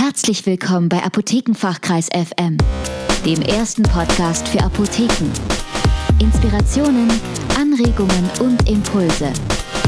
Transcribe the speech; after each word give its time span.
Herzlich 0.00 0.46
willkommen 0.46 0.88
bei 0.88 1.02
Apothekenfachkreis 1.02 2.08
FM, 2.14 2.56
dem 3.26 3.42
ersten 3.42 3.82
Podcast 3.82 4.46
für 4.46 4.62
Apotheken. 4.62 5.28
Inspirationen, 6.20 7.10
Anregungen 7.58 8.30
und 8.38 8.70
Impulse 8.70 9.32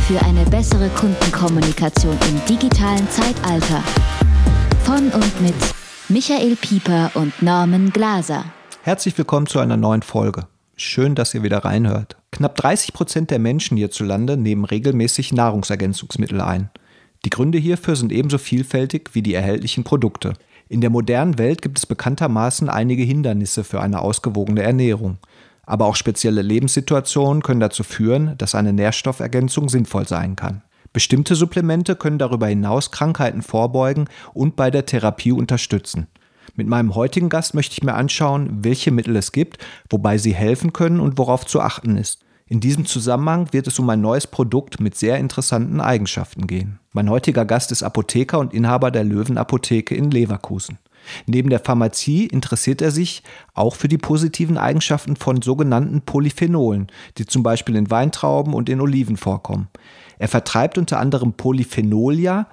für 0.09 0.21
eine 0.27 0.45
bessere 0.47 0.89
Kundenkommunikation 0.89 2.19
im 2.29 2.45
digitalen 2.45 3.09
Zeitalter. 3.09 3.85
Von 4.83 5.11
und 5.13 5.41
mit 5.41 5.55
Michael 6.09 6.57
Pieper 6.57 7.13
und 7.15 7.41
Norman 7.41 7.91
Glaser. 7.91 8.47
Herzlich 8.83 9.17
willkommen 9.17 9.47
zu 9.47 9.61
einer 9.61 9.77
neuen 9.77 10.03
Folge. 10.03 10.49
Schön, 10.75 11.15
dass 11.15 11.35
ihr 11.35 11.45
wieder 11.45 11.65
reinhört. 11.65 12.17
Knapp 12.33 12.57
30 12.57 12.95
Prozent 12.95 13.31
der 13.31 13.39
Menschen 13.39 13.77
hierzulande 13.77 14.37
nehmen 14.37 14.65
regelmäßig 14.65 15.33
Nahrungsergänzungsmittel 15.33 16.41
ein. 16.41 16.69
Die 17.25 17.31
Gründe 17.31 17.59
hierfür 17.59 17.97
sind 17.97 18.13
ebenso 18.13 18.39
vielfältig 18.39 19.11
wie 19.13 19.23
die 19.23 19.35
erhältlichen 19.35 19.85
Produkte. 19.85 20.33
In 20.69 20.81
der 20.81 20.91
modernen 20.91 21.39
Welt 21.39 21.63
gibt 21.63 21.79
es 21.79 21.85
bekanntermaßen 21.85 22.69
einige 22.69 23.03
Hindernisse 23.03 23.65
für 23.65 23.81
eine 23.81 24.01
ausgewogene 24.01 24.63
Ernährung. 24.63 25.19
Aber 25.65 25.87
auch 25.87 25.97
spezielle 25.97 26.43
Lebenssituationen 26.43 27.43
können 27.43 27.61
dazu 27.61 27.83
führen, 27.83 28.37
dass 28.39 28.55
eine 28.55 28.73
Nährstoffergänzung 28.73 29.69
sinnvoll 29.69 30.09
sein 30.09 30.35
kann. 30.35 30.63
Bestimmte 30.93 31.35
Supplemente 31.35 31.95
können 31.95 32.19
darüber 32.19 32.49
hinaus 32.49 32.91
Krankheiten 32.91 33.43
vorbeugen 33.43 34.07
und 34.33 34.57
bei 34.57 34.71
der 34.71 34.87
Therapie 34.87 35.33
unterstützen. 35.33 36.09
Mit 36.57 36.67
meinem 36.67 36.95
heutigen 36.95 37.29
Gast 37.29 37.55
möchte 37.55 37.75
ich 37.75 37.83
mir 37.83 37.95
anschauen, 37.95 38.65
welche 38.65 38.91
Mittel 38.91 39.15
es 39.17 39.31
gibt, 39.31 39.59
wobei 39.89 40.19
sie 40.19 40.35
helfen 40.35 40.73
können 40.73 40.99
und 40.99 41.19
worauf 41.19 41.47
zu 41.47 41.61
achten 41.61 41.97
ist. 41.97 42.25
In 42.53 42.59
diesem 42.59 42.85
Zusammenhang 42.85 43.53
wird 43.53 43.69
es 43.69 43.79
um 43.79 43.89
ein 43.91 44.01
neues 44.01 44.27
Produkt 44.27 44.81
mit 44.81 44.97
sehr 44.97 45.19
interessanten 45.19 45.81
Eigenschaften 45.81 46.49
gehen. 46.49 46.81
Mein 46.93 47.09
heutiger 47.09 47.45
Gast 47.45 47.71
ist 47.71 47.85
Apotheker 47.85 48.41
und 48.41 48.53
Inhaber 48.53 48.91
der 48.91 49.05
Löwenapotheke 49.05 49.95
in 49.95 50.11
Leverkusen. 50.11 50.79
Neben 51.27 51.49
der 51.49 51.61
Pharmazie 51.61 52.27
interessiert 52.27 52.83
er 52.83 52.91
sich 52.91 53.23
auch 53.55 53.77
für 53.77 53.87
die 53.87 53.99
positiven 53.99 54.59
Eigenschaften 54.59 55.15
von 55.15 55.43
sogenannten 55.43 56.01
Polyphenolen, 56.01 56.89
die 57.19 57.27
zum 57.27 57.45
Beispiel 57.45 57.77
in 57.77 57.89
Weintrauben 57.89 58.53
und 58.53 58.69
in 58.69 58.81
Oliven 58.81 59.17
vorkommen. 59.17 59.69
Er 60.19 60.27
vertreibt 60.27 60.77
unter 60.77 60.99
anderem 60.99 61.35
Polyphenolia, 61.35 62.49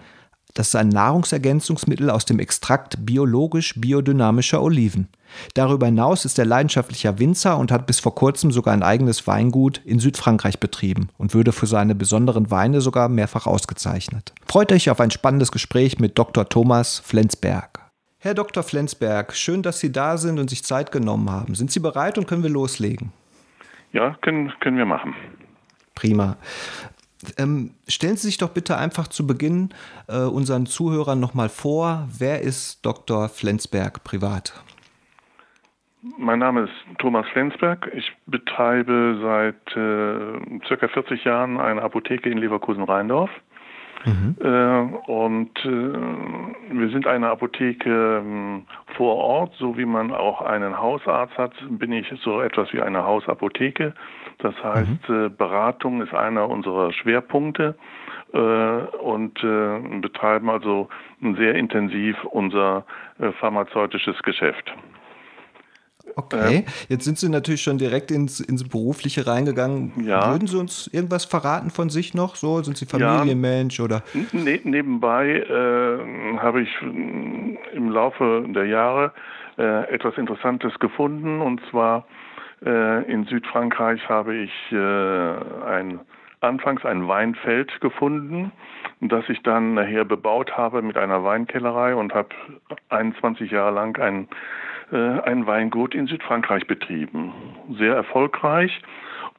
das 0.54 0.70
ist 0.70 0.76
ein 0.76 0.90
Nahrungsergänzungsmittel 0.90 2.10
aus 2.10 2.26
dem 2.26 2.40
Extrakt 2.40 3.06
biologisch 3.06 3.74
biodynamischer 3.78 4.62
Oliven. 4.62 5.08
Darüber 5.54 5.86
hinaus 5.86 6.26
ist 6.26 6.40
er 6.40 6.46
leidenschaftlicher 6.46 7.20
Winzer 7.20 7.58
und 7.58 7.72
hat 7.72 7.86
bis 7.86 8.00
vor 8.00 8.16
kurzem 8.16 8.52
sogar 8.52 8.74
ein 8.74 8.84
eigenes 8.84 9.28
Weingut 9.28 9.82
in 9.86 10.00
Südfrankreich 10.00 10.60
betrieben 10.60 11.10
und 11.18 11.34
würde 11.34 11.52
für 11.52 11.68
seine 11.68 11.96
besonderen 11.96 12.50
Weine 12.50 12.82
sogar 12.82 13.10
mehrfach 13.10 13.46
ausgezeichnet. 13.46 14.34
Freut 14.48 14.72
euch 14.72 14.90
auf 14.90 15.00
ein 15.00 15.12
spannendes 15.12 15.52
Gespräch 15.52 16.00
mit 16.00 16.18
Dr. 16.18 16.48
Thomas 16.50 17.00
Flensberg. 17.00 17.82
Herr 18.20 18.34
Dr. 18.34 18.64
Flensberg, 18.64 19.36
schön, 19.36 19.62
dass 19.62 19.80
Sie 19.80 19.92
da 19.92 20.18
sind 20.18 20.40
und 20.40 20.50
sich 20.50 20.64
Zeit 20.64 20.92
genommen 20.92 21.30
haben. 21.30 21.54
Sind 21.54 21.72
Sie 21.72 21.80
bereit 21.80 22.18
und 22.18 22.28
können 22.28 22.42
wir 22.42 22.50
loslegen? 22.50 23.14
Ja, 23.94 24.18
können, 24.22 24.52
können 24.60 24.78
wir 24.78 24.86
machen. 24.86 25.14
Prima. 25.94 26.38
Ähm, 27.38 27.72
stellen 27.88 28.16
Sie 28.16 28.28
sich 28.28 28.38
doch 28.38 28.50
bitte 28.50 28.78
einfach 28.78 29.08
zu 29.08 29.26
Beginn 29.26 29.70
äh, 30.08 30.20
unseren 30.20 30.66
Zuhörern 30.66 31.20
nochmal 31.20 31.50
vor, 31.50 32.08
wer 32.18 32.42
ist 32.42 32.86
Dr. 32.86 33.30
Flensberg 33.30 34.04
privat? 34.04 34.54
Mein 36.18 36.40
Name 36.40 36.62
ist 36.62 37.00
Thomas 37.00 37.28
Flensberg. 37.30 37.92
Ich 37.94 38.12
betreibe 38.28 39.18
seit 39.22 39.76
äh, 39.76 40.68
circa 40.68 40.88
40 40.88 41.24
Jahren 41.26 41.60
eine 41.60 41.82
Apotheke 41.82 42.30
in 42.30 42.38
Leverkusen-Rheindorf. 42.38 43.32
Mhm. 44.06 44.36
Äh, 44.40 45.12
und 45.12 45.58
äh, 45.66 46.80
wir 46.80 46.90
sind 46.90 47.08
eine 47.08 47.30
Apotheke 47.30 48.22
ähm, 48.24 48.66
vor 48.96 49.16
Ort, 49.16 49.56
so 49.58 49.78
wie 49.78 49.86
man 49.86 50.14
auch 50.14 50.42
einen 50.42 50.78
Hausarzt 50.78 51.38
hat, 51.38 51.54
bin 51.70 51.92
ich 51.92 52.08
so 52.24 52.42
etwas 52.42 52.72
wie 52.74 52.82
eine 52.82 53.04
Hausapotheke. 53.04 53.94
Das 54.40 54.56
heißt, 54.64 55.10
mhm. 55.10 55.26
Äh, 55.26 55.30
Beratung 55.30 56.02
ist 56.02 56.14
einer 56.14 56.50
unserer 56.50 56.94
Schwerpunkte 56.94 57.76
äh, 58.34 58.38
und 58.38 59.44
äh, 59.44 60.00
betreiben 60.00 60.50
also 60.50 60.90
sehr 61.22 61.56
intensiv 61.56 62.16
unser 62.26 62.86
pharmazeutisches 63.40 64.22
Geschäft. 64.22 64.72
Okay, 66.16 66.66
jetzt 66.90 67.04
sind 67.04 67.18
Sie 67.18 67.30
natürlich 67.30 67.62
schon 67.62 67.78
direkt 67.78 68.12
ins, 68.12 68.40
ins 68.40 68.68
Berufliche 68.68 69.28
reingegangen. 69.28 69.92
Ja. 70.04 70.32
Würden 70.32 70.48
Sie 70.48 70.58
uns 70.58 70.88
irgendwas 70.88 71.26
verraten 71.26 71.70
von 71.70 71.90
sich 71.90 72.14
noch? 72.14 72.36
So, 72.36 72.62
sind 72.64 72.78
Sie 72.78 72.86
Familienmensch 72.86 73.80
ja. 73.80 73.86
oder? 73.86 74.04
Ne 74.32 74.60
nebenbei 74.64 75.30
äh, 75.30 76.38
habe 76.38 76.62
ich 76.62 76.70
im 76.82 77.90
Laufe 77.90 78.46
der 78.48 78.66
Jahre 78.66 79.12
äh, 79.58 79.94
etwas 79.94 80.18
Interessantes 80.18 80.78
gefunden 80.80 81.42
und 81.42 81.62
zwar 81.70 82.06
in 82.62 83.26
Südfrankreich 83.26 84.10
habe 84.10 84.36
ich 84.36 84.52
äh, 84.72 84.76
ein 84.76 86.00
anfangs 86.42 86.86
ein 86.86 87.08
Weinfeld 87.08 87.82
gefunden, 87.82 88.52
das 89.02 89.28
ich 89.30 89.42
dann 89.44 89.74
nachher 89.74 90.06
bebaut 90.06 90.56
habe 90.56 90.82
mit 90.82 90.98
einer 90.98 91.24
Weinkellerei 91.24 91.96
und 91.96 92.14
habe 92.14 92.30
21 92.90 93.52
Jahre 93.52 93.74
lang 93.74 94.00
ein, 94.00 94.28
äh, 94.92 95.20
ein 95.22 95.48
Weingut 95.48 95.96
in 95.96 96.08
Südfrankreich 96.08 96.68
betrieben. 96.68 97.34
Sehr 97.78 97.96
erfolgreich 97.96 98.82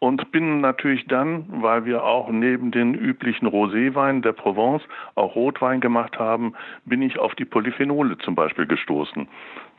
und 0.00 0.30
bin 0.30 0.60
natürlich 0.60 1.06
dann, 1.06 1.44
weil 1.62 1.84
wir 1.84 2.04
auch 2.04 2.30
neben 2.30 2.70
den 2.70 2.94
üblichen 2.94 3.48
Roséwein 3.48 4.22
der 4.22 4.32
Provence 4.32 4.82
auch 5.14 5.34
Rotwein 5.34 5.80
gemacht 5.80 6.18
haben, 6.18 6.54
bin 6.84 7.02
ich 7.02 7.18
auf 7.18 7.34
die 7.34 7.44
Polyphenole 7.44 8.16
zum 8.18 8.34
Beispiel 8.34 8.66
gestoßen, 8.66 9.28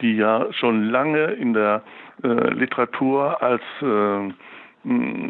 die 0.02 0.16
ja 0.16 0.52
schon 0.54 0.90
lange 0.90 1.26
in 1.34 1.54
der 1.54 1.84
äh, 2.24 2.28
Literatur 2.54 3.42
als 3.42 3.62
äh, 3.82 4.34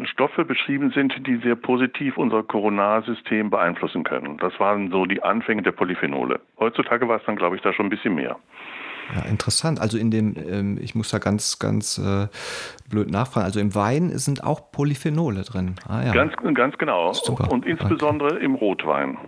Stoffe 0.04 0.44
beschrieben 0.44 0.92
sind, 0.92 1.26
die 1.26 1.36
sehr 1.38 1.56
positiv 1.56 2.16
unser 2.16 2.42
Koronarsystem 2.44 3.50
beeinflussen 3.50 4.04
können. 4.04 4.38
Das 4.38 4.58
waren 4.60 4.90
so 4.90 5.06
die 5.06 5.22
Anfänge 5.22 5.62
der 5.62 5.72
Polyphenole. 5.72 6.40
Heutzutage 6.58 7.08
war 7.08 7.18
es 7.18 7.22
dann, 7.26 7.36
glaube 7.36 7.56
ich, 7.56 7.62
da 7.62 7.72
schon 7.72 7.86
ein 7.86 7.90
bisschen 7.90 8.14
mehr. 8.14 8.36
Ja, 9.14 9.22
interessant. 9.22 9.80
Also 9.80 9.98
in 9.98 10.12
dem, 10.12 10.36
ähm, 10.36 10.78
ich 10.80 10.94
muss 10.94 11.10
da 11.10 11.18
ganz, 11.18 11.58
ganz 11.58 11.98
äh, 11.98 12.28
blöd 12.88 13.10
nachfragen. 13.10 13.44
Also 13.44 13.58
im 13.58 13.74
Wein 13.74 14.10
sind 14.18 14.44
auch 14.44 14.70
Polyphenole 14.70 15.42
drin. 15.42 15.74
Ah, 15.88 16.04
ja. 16.04 16.12
Ganz, 16.12 16.32
ganz 16.54 16.78
genau. 16.78 17.12
Super. 17.12 17.50
Und 17.50 17.66
insbesondere 17.66 18.36
okay. 18.36 18.44
im 18.44 18.54
Rotwein. 18.54 19.18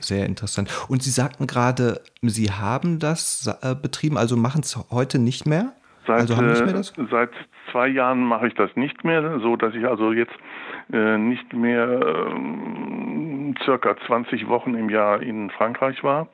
Sehr 0.00 0.26
interessant. 0.26 0.70
Und 0.88 1.02
Sie 1.02 1.10
sagten 1.10 1.46
gerade, 1.46 2.00
Sie 2.22 2.50
haben 2.50 2.98
das 2.98 3.46
äh, 3.62 3.74
betrieben, 3.74 4.16
also 4.16 4.36
machen 4.36 4.60
es 4.62 4.76
heute 4.90 5.18
nicht 5.18 5.46
mehr? 5.46 5.72
Seit, 6.06 6.20
also 6.20 6.36
haben 6.36 6.48
nicht 6.48 6.64
mehr 6.64 6.74
das? 6.74 6.94
seit 7.10 7.30
zwei 7.70 7.88
Jahren 7.88 8.24
mache 8.24 8.48
ich 8.48 8.54
das 8.54 8.74
nicht 8.76 9.04
mehr, 9.04 9.40
so 9.40 9.56
dass 9.56 9.74
ich 9.74 9.86
also 9.86 10.12
jetzt 10.12 10.32
äh, 10.92 11.18
nicht 11.18 11.52
mehr 11.52 11.86
äh, 11.86 13.54
circa 13.64 13.96
20 14.06 14.48
Wochen 14.48 14.74
im 14.74 14.88
Jahr 14.88 15.20
in 15.22 15.50
Frankreich 15.50 16.02
war 16.02 16.28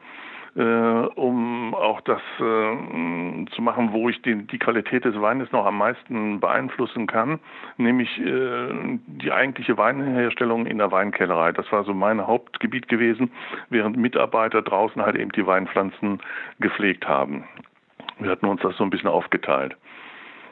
äh, 0.56 0.62
um 0.62 1.74
auch 1.74 2.00
das 2.02 2.20
äh, 2.38 3.46
zu 3.50 3.62
machen, 3.62 3.92
wo 3.92 4.08
ich 4.08 4.22
den, 4.22 4.46
die 4.46 4.58
Qualität 4.58 5.04
des 5.04 5.20
Weines 5.20 5.50
noch 5.52 5.66
am 5.66 5.78
meisten 5.78 6.40
beeinflussen 6.40 7.06
kann, 7.06 7.40
nämlich 7.76 8.20
äh, 8.20 8.98
die 9.06 9.32
eigentliche 9.32 9.76
Weinherstellung 9.76 10.66
in 10.66 10.78
der 10.78 10.92
Weinkellerei. 10.92 11.52
Das 11.52 11.70
war 11.72 11.84
so 11.84 11.92
mein 11.92 12.26
Hauptgebiet 12.26 12.88
gewesen, 12.88 13.30
während 13.68 13.96
Mitarbeiter 13.96 14.62
draußen 14.62 15.02
halt 15.02 15.16
eben 15.16 15.32
die 15.32 15.46
Weinpflanzen 15.46 16.20
gepflegt 16.60 17.08
haben. 17.08 17.44
Wir 18.20 18.30
hatten 18.30 18.46
uns 18.46 18.60
das 18.62 18.76
so 18.76 18.84
ein 18.84 18.90
bisschen 18.90 19.10
aufgeteilt. 19.10 19.76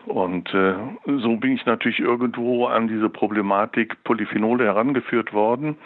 Und 0.07 0.53
äh, 0.53 0.75
so 1.07 1.37
bin 1.37 1.53
ich 1.53 1.65
natürlich 1.65 2.01
irgendwo 2.01 2.67
an 2.67 2.89
diese 2.89 3.09
Problematik 3.09 4.03
Polyphenole 4.03 4.65
herangeführt 4.65 5.33
worden. 5.33 5.77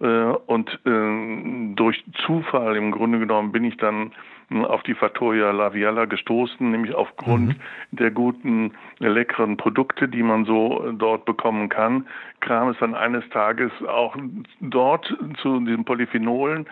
Äh, 0.00 0.06
und 0.46 0.78
äh, 0.84 1.74
durch 1.74 2.04
Zufall 2.24 2.76
im 2.76 2.90
Grunde 2.90 3.18
genommen 3.18 3.52
bin 3.52 3.64
ich 3.64 3.76
dann 3.76 4.12
auf 4.50 4.82
die 4.84 4.94
Fattoria 4.94 5.50
Laviala 5.50 6.04
gestoßen, 6.04 6.70
nämlich 6.70 6.94
aufgrund 6.94 7.48
mhm. 7.48 7.56
der 7.90 8.12
guten, 8.12 8.72
leckeren 8.98 9.56
Produkte, 9.56 10.08
die 10.08 10.22
man 10.22 10.44
so 10.44 10.92
dort 10.92 11.24
bekommen 11.24 11.68
kann, 11.68 12.06
kam 12.40 12.68
es 12.68 12.78
dann 12.78 12.94
eines 12.94 13.28
Tages 13.30 13.72
auch 13.88 14.16
dort 14.60 15.12
zu 15.42 15.60
diesen 15.60 15.84
Polyphenolen, 15.84 16.66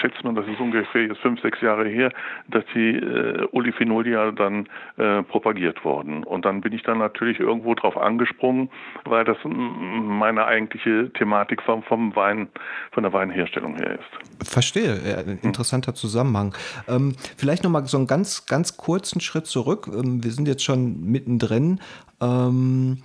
schätzt 0.00 0.24
man, 0.24 0.34
das 0.34 0.46
ist 0.48 0.58
ungefähr 0.58 1.06
jetzt 1.06 1.18
fünf, 1.18 1.40
sechs 1.42 1.60
Jahre 1.60 1.86
her, 1.86 2.10
dass 2.48 2.64
die 2.74 2.96
äh, 2.96 3.46
Oliphenolien 3.52 4.34
dann 4.34 4.66
äh, 4.96 5.22
propagiert 5.22 5.84
wurden. 5.84 6.24
Und 6.24 6.44
dann 6.44 6.62
bin 6.62 6.72
ich 6.72 6.82
dann 6.82 6.98
natürlich 6.98 7.38
irgendwo 7.38 7.74
drauf 7.74 7.96
angesprungen, 7.96 8.70
weil 9.04 9.24
das 9.24 9.36
meine 9.44 10.46
eigentliche 10.46 11.12
Thematik 11.12 11.62
vom, 11.62 11.82
vom 11.82 12.16
Wein, 12.16 12.43
von 12.92 13.02
der 13.02 13.12
Weinherstellung 13.12 13.76
her 13.76 13.98
ist. 13.98 14.48
Verstehe, 14.48 15.00
ja, 15.06 15.20
interessanter 15.20 15.94
Zusammenhang. 15.94 16.54
Ähm, 16.88 17.14
vielleicht 17.36 17.64
nochmal 17.64 17.86
so 17.86 17.96
einen 17.96 18.06
ganz, 18.06 18.46
ganz 18.46 18.76
kurzen 18.76 19.20
Schritt 19.20 19.46
zurück. 19.46 19.88
Ähm, 19.92 20.22
wir 20.22 20.32
sind 20.32 20.48
jetzt 20.48 20.64
schon 20.64 21.00
mittendrin. 21.00 21.80
Ähm, 22.20 22.98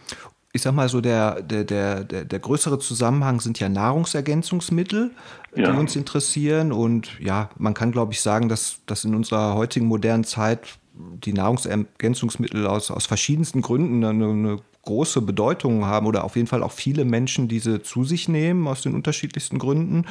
ich 0.51 0.63
sag 0.63 0.73
mal 0.73 0.89
so, 0.89 0.99
der, 0.99 1.41
der, 1.41 1.63
der, 1.63 2.03
der, 2.03 2.39
größere 2.39 2.79
Zusammenhang 2.79 3.39
sind 3.39 3.59
ja 3.59 3.69
Nahrungsergänzungsmittel, 3.69 5.11
ja. 5.55 5.71
die 5.71 5.77
uns 5.77 5.95
interessieren. 5.95 6.71
Und 6.71 7.19
ja, 7.19 7.49
man 7.57 7.75
kann, 7.75 7.91
glaube 7.91 8.13
ich, 8.13 8.21
sagen, 8.21 8.49
dass, 8.49 8.81
dass 8.87 9.05
in 9.05 9.13
unserer 9.13 9.53
heutigen 9.53 9.85
modernen 9.85 10.23
Zeit 10.23 10.79
die 10.93 11.33
Nahrungsergänzungsmittel 11.33 12.65
aus, 12.65 12.89
aus 12.91 13.05
verschiedensten 13.05 13.61
Gründen 13.61 14.03
eine, 14.03 14.25
eine 14.25 14.59
große 14.89 15.21
Bedeutung 15.21 15.85
haben 15.85 16.07
oder 16.07 16.23
auf 16.23 16.35
jeden 16.35 16.47
Fall 16.47 16.63
auch 16.63 16.71
viele 16.71 17.05
Menschen 17.05 17.47
diese 17.47 17.83
zu 17.83 18.03
sich 18.03 18.27
nehmen 18.27 18.67
aus 18.67 18.81
den 18.81 18.95
unterschiedlichsten 18.95 19.59
Gründen. 19.59 20.05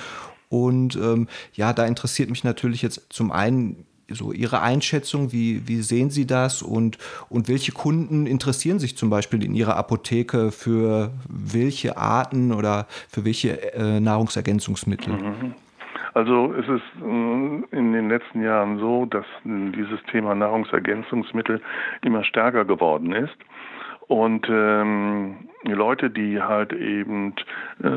Und 0.48 0.94
ähm, 0.94 1.26
ja, 1.52 1.72
da 1.72 1.84
interessiert 1.84 2.30
mich 2.30 2.44
natürlich 2.44 2.80
jetzt 2.82 3.12
zum 3.12 3.32
einen 3.32 3.84
so 4.08 4.32
Ihre 4.32 4.62
Einschätzung, 4.62 5.32
wie, 5.32 5.66
wie 5.66 5.82
sehen 5.82 6.10
Sie 6.10 6.26
das 6.26 6.62
und, 6.62 6.96
und 7.28 7.48
welche 7.48 7.72
Kunden 7.72 8.26
interessieren 8.26 8.78
sich 8.78 8.96
zum 8.96 9.10
Beispiel 9.10 9.42
in 9.44 9.54
Ihrer 9.54 9.76
Apotheke 9.76 10.52
für 10.52 11.10
welche 11.28 11.96
Arten 11.98 12.52
oder 12.52 12.86
für 13.08 13.24
welche 13.24 13.74
äh, 13.74 13.98
Nahrungsergänzungsmittel? 13.98 15.12
Mhm. 15.12 15.54
Also 16.14 16.54
es 16.54 16.68
ist 16.68 17.02
äh, 17.02 17.76
in 17.76 17.92
den 17.92 18.08
letzten 18.08 18.42
Jahren 18.42 18.78
so, 18.78 19.06
dass 19.06 19.26
dieses 19.44 20.00
Thema 20.10 20.36
Nahrungsergänzungsmittel 20.36 21.60
immer 22.02 22.22
stärker 22.22 22.64
geworden 22.64 23.12
ist. 23.12 23.36
Und 24.08 24.46
ähm, 24.48 25.48
Leute, 25.64 26.10
die 26.10 26.40
halt 26.40 26.72
eben 26.72 27.34
äh, 27.82 27.88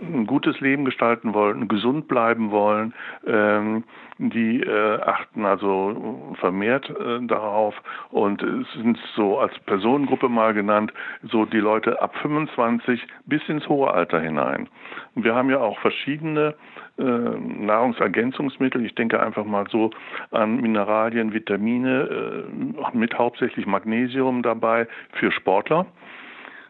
ein 0.00 0.26
gutes 0.26 0.60
Leben 0.60 0.84
gestalten 0.84 1.34
wollen, 1.34 1.68
gesund 1.68 2.08
bleiben 2.08 2.50
wollen, 2.50 2.94
ähm, 3.26 3.84
die 4.18 4.60
äh, 4.60 5.00
achten 5.00 5.44
also 5.44 6.34
vermehrt 6.40 6.90
äh, 6.90 7.24
darauf 7.26 7.74
und 8.10 8.44
sind 8.74 8.98
so 9.14 9.38
als 9.38 9.56
Personengruppe 9.60 10.28
mal 10.28 10.54
genannt, 10.54 10.92
so 11.30 11.44
die 11.44 11.58
Leute 11.58 12.02
ab 12.02 12.14
25 12.22 13.00
bis 13.26 13.42
ins 13.48 13.68
hohe 13.68 13.92
Alter 13.92 14.20
hinein. 14.20 14.68
Und 15.14 15.24
wir 15.24 15.34
haben 15.34 15.50
ja 15.50 15.58
auch 15.58 15.78
verschiedene 15.78 16.54
äh, 16.98 17.02
Nahrungsergänzungsmittel. 17.02 18.84
Ich 18.84 18.94
denke 18.96 19.20
einfach 19.20 19.44
mal 19.44 19.66
so 19.70 19.90
an 20.32 20.60
Mineralien, 20.60 21.32
Vitamine, 21.32 22.44
äh, 22.50 22.96
mit 22.96 23.16
hauptsächlich 23.16 23.66
Magnesium 23.66 24.42
dabei 24.42 24.88
für 25.12 25.30
Sportler 25.30 25.86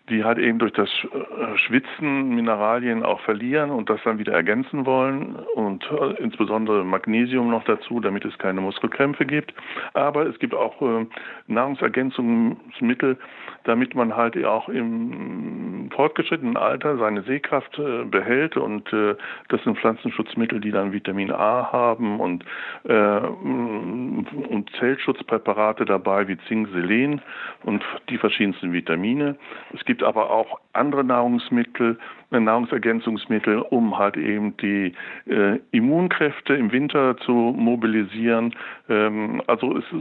die 0.09 0.25
halt 0.25 0.39
eben 0.39 0.59
durch 0.59 0.73
das 0.73 0.89
äh, 0.89 1.57
Schwitzen 1.59 2.35
Mineralien 2.35 3.03
auch 3.03 3.21
verlieren 3.21 3.71
und 3.71 3.91
das 3.91 4.01
dann 4.05 4.19
wieder 4.19 4.33
ergänzen 4.33 4.87
wollen 4.87 5.37
und 5.55 5.85
äh, 5.91 6.23
insbesondere 6.23 6.85
Magnesium 6.85 7.51
noch 7.51 7.65
dazu, 7.65 8.01
damit 8.01 8.25
es 8.25 8.37
keine 8.39 8.61
Muskelkrämpfe 8.61 9.27
gibt. 9.27 9.55
Aber 9.95 10.27
es 10.27 10.39
gibt 10.39 10.55
auch 10.55 10.81
äh, 10.83 11.07
Nahrungsergänzungsmittel, 11.47 13.17
damit 13.65 13.95
man 13.95 14.17
halt 14.17 14.43
auch 14.45 14.69
im 14.69 15.91
fortgeschrittenen 15.95 16.57
Alter 16.57 16.97
seine 16.99 17.23
Sehkraft 17.23 17.81
behält 18.11 18.57
und 18.57 18.85
das 18.91 19.63
sind 19.65 19.79
Pflanzenschutzmittel, 19.79 20.61
die 20.61 20.71
dann 20.71 20.93
Vitamin 20.93 21.31
A 21.33 21.71
haben 21.73 22.21
und, 22.21 22.45
und 22.85 24.71
Zellschutzpräparate 24.79 25.85
dabei 25.85 26.29
wie 26.29 26.39
Zink, 26.47 26.69
Selen 26.73 27.21
und 27.65 27.85
die 28.09 28.19
verschiedensten 28.19 28.73
Vitamine. 28.73 29.37
Es 29.75 29.85
gibt 29.85 29.98
gibt 29.99 30.09
aber 30.09 30.31
auch 30.31 30.61
andere 30.75 31.03
Nahrungsmittel, 31.03 31.99
äh, 32.31 32.39
Nahrungsergänzungsmittel, 32.39 33.63
um 33.63 33.99
halt 33.99 34.17
eben 34.17 34.57
die 34.59 34.93
äh, 35.27 35.59
Immunkräfte 35.73 36.55
im 36.55 36.71
Winter 36.71 37.17
zu 37.17 37.33
mobilisieren. 37.33 38.55
Ähm, 38.89 39.43
also 39.49 39.75
ist 39.77 39.93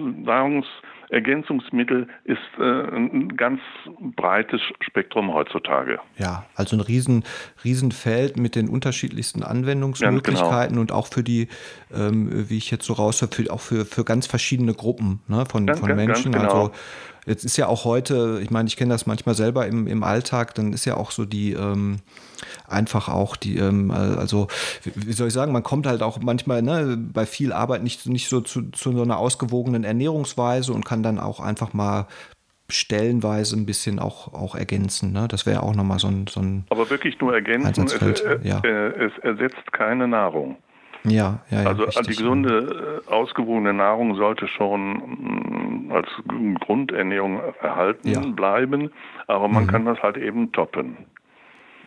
Nahrungsergänzungsmittel 1.09 2.07
ist 2.23 2.37
äh, 2.59 2.63
ein 2.63 3.35
ganz 3.37 3.61
breites 4.15 4.61
Spektrum 4.81 5.33
heutzutage. 5.33 5.99
Ja, 6.17 6.45
also 6.55 6.75
ein 6.75 6.81
riesen, 6.81 7.23
Riesenfeld 7.63 8.37
mit 8.37 8.55
den 8.55 8.69
unterschiedlichsten 8.69 9.43
Anwendungsmöglichkeiten 9.43 10.75
genau. 10.75 10.81
und 10.81 10.91
auch 10.91 11.07
für 11.07 11.23
die, 11.23 11.47
ähm, 11.93 12.49
wie 12.49 12.57
ich 12.57 12.71
jetzt 12.71 12.85
so 12.85 12.93
raushöre, 12.93 13.29
auch 13.49 13.61
für, 13.61 13.85
für 13.85 14.03
ganz 14.03 14.27
verschiedene 14.27 14.73
Gruppen 14.73 15.21
ne, 15.27 15.45
von, 15.45 15.65
ganz, 15.65 15.79
von 15.79 15.95
Menschen. 15.95 16.31
Genau. 16.31 16.43
Also 16.43 16.71
Jetzt 17.27 17.43
ist 17.43 17.57
ja 17.57 17.67
auch 17.67 17.83
heute, 17.83 18.39
ich 18.41 18.51
meine, 18.51 18.69
ich 18.69 18.77
kenne 18.77 18.93
das 18.93 19.05
manchmal 19.05 19.35
selber 19.35 19.67
im, 19.67 19.85
im 19.85 20.01
Alltag, 20.01 20.55
dann 20.55 20.71
ist 20.71 20.85
ja 20.85 20.95
auch 20.95 21.11
so 21.11 21.25
die, 21.25 21.51
ähm, 21.51 21.97
einfach 22.67 23.09
auch 23.09 23.35
die, 23.35 23.57
ähm, 23.57 23.91
also 23.91 24.47
wie 24.95 25.11
soll 25.11 25.27
ich 25.27 25.33
sagen, 25.33 25.51
man 25.51 25.61
kommt 25.61 25.87
halt 25.87 26.01
auch 26.03 26.19
manchmal 26.21 26.61
ne, 26.61 26.97
bei 26.97 27.25
viel 27.25 27.51
Arbeit 27.51 27.83
nicht, 27.83 28.05
nicht 28.05 28.29
so 28.29 28.39
zu, 28.39 28.71
zu 28.71 28.93
so 28.93 29.01
einer 29.01 29.17
ausgewogenen 29.17 29.83
Ernährungsweise 29.83 30.71
und 30.71 30.85
kann 30.85 30.96
dann 31.03 31.19
auch 31.19 31.39
einfach 31.39 31.73
mal 31.73 32.07
stellenweise 32.69 33.55
ein 33.55 33.65
bisschen 33.65 33.99
auch, 33.99 34.33
auch 34.33 34.55
ergänzen. 34.55 35.13
Ne? 35.13 35.27
Das 35.29 35.45
wäre 35.45 35.63
auch 35.63 35.75
nochmal 35.75 35.99
so 35.99 36.07
ein, 36.07 36.27
so 36.27 36.41
ein. 36.41 36.65
Aber 36.69 36.89
wirklich 36.89 37.19
nur 37.19 37.33
ergänzen, 37.33 37.85
es, 37.85 38.23
ja. 38.43 38.59
es 38.59 39.17
ersetzt 39.19 39.71
keine 39.71 40.07
Nahrung. 40.07 40.57
Ja, 41.03 41.39
ja, 41.49 41.61
ja. 41.61 41.69
Also 41.69 41.83
richtig. 41.83 42.07
die 42.07 42.23
gesunde, 42.23 43.01
äh, 43.07 43.11
ausgewogene 43.11 43.73
Nahrung 43.73 44.15
sollte 44.15 44.47
schon 44.47 45.87
mm, 45.87 45.91
als 45.91 46.07
Grundernährung 46.59 47.39
erhalten 47.61 48.09
ja. 48.09 48.19
bleiben, 48.19 48.91
aber 49.27 49.47
man 49.47 49.63
mhm. 49.63 49.67
kann 49.67 49.85
das 49.85 50.01
halt 50.01 50.17
eben 50.17 50.51
toppen. 50.51 50.97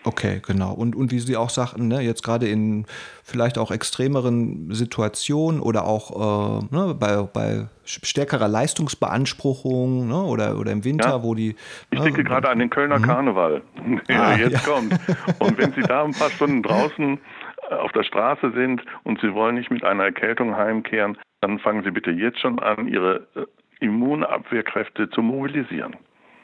Okay, 0.04 0.40
genau. 0.46 0.72
Und, 0.72 0.96
und 0.96 1.10
wie 1.10 1.18
Sie 1.18 1.36
auch 1.36 1.50
sagten, 1.50 1.88
ne, 1.88 2.00
jetzt 2.00 2.22
gerade 2.22 2.48
in 2.48 2.86
vielleicht 3.22 3.58
auch 3.58 3.70
extremeren 3.70 4.72
Situationen 4.72 5.60
oder 5.60 5.84
auch 5.84 6.60
äh, 6.60 6.74
ne, 6.74 6.94
bei, 6.98 7.22
bei 7.22 7.66
stärkerer 7.84 8.48
Leistungsbeanspruchung 8.48 10.08
ne, 10.08 10.22
oder, 10.22 10.58
oder 10.58 10.72
im 10.72 10.84
Winter, 10.84 11.10
ja. 11.10 11.22
wo 11.22 11.34
die. 11.34 11.54
Ich 11.90 11.98
ne, 11.98 12.04
denke 12.06 12.24
gerade 12.24 12.48
an 12.48 12.58
den 12.58 12.70
Kölner 12.70 12.98
mhm. 12.98 13.02
Karneval, 13.02 13.62
der 14.08 14.22
ah, 14.22 14.36
jetzt 14.36 14.66
ja. 14.66 14.72
kommt. 14.72 14.92
Und 15.38 15.58
wenn 15.58 15.72
Sie 15.74 15.82
da 15.82 16.04
ein 16.04 16.12
paar 16.12 16.30
Stunden 16.30 16.62
draußen 16.62 17.18
auf 17.70 17.92
der 17.92 18.02
Straße 18.02 18.52
sind 18.52 18.82
und 19.04 19.20
Sie 19.20 19.34
wollen 19.34 19.56
nicht 19.56 19.70
mit 19.70 19.84
einer 19.84 20.04
Erkältung 20.04 20.56
heimkehren, 20.56 21.18
dann 21.42 21.58
fangen 21.58 21.84
Sie 21.84 21.90
bitte 21.90 22.10
jetzt 22.10 22.40
schon 22.40 22.58
an, 22.58 22.88
Ihre 22.88 23.26
äh, 23.34 23.44
Immunabwehrkräfte 23.80 25.10
zu 25.10 25.20
mobilisieren. 25.22 25.96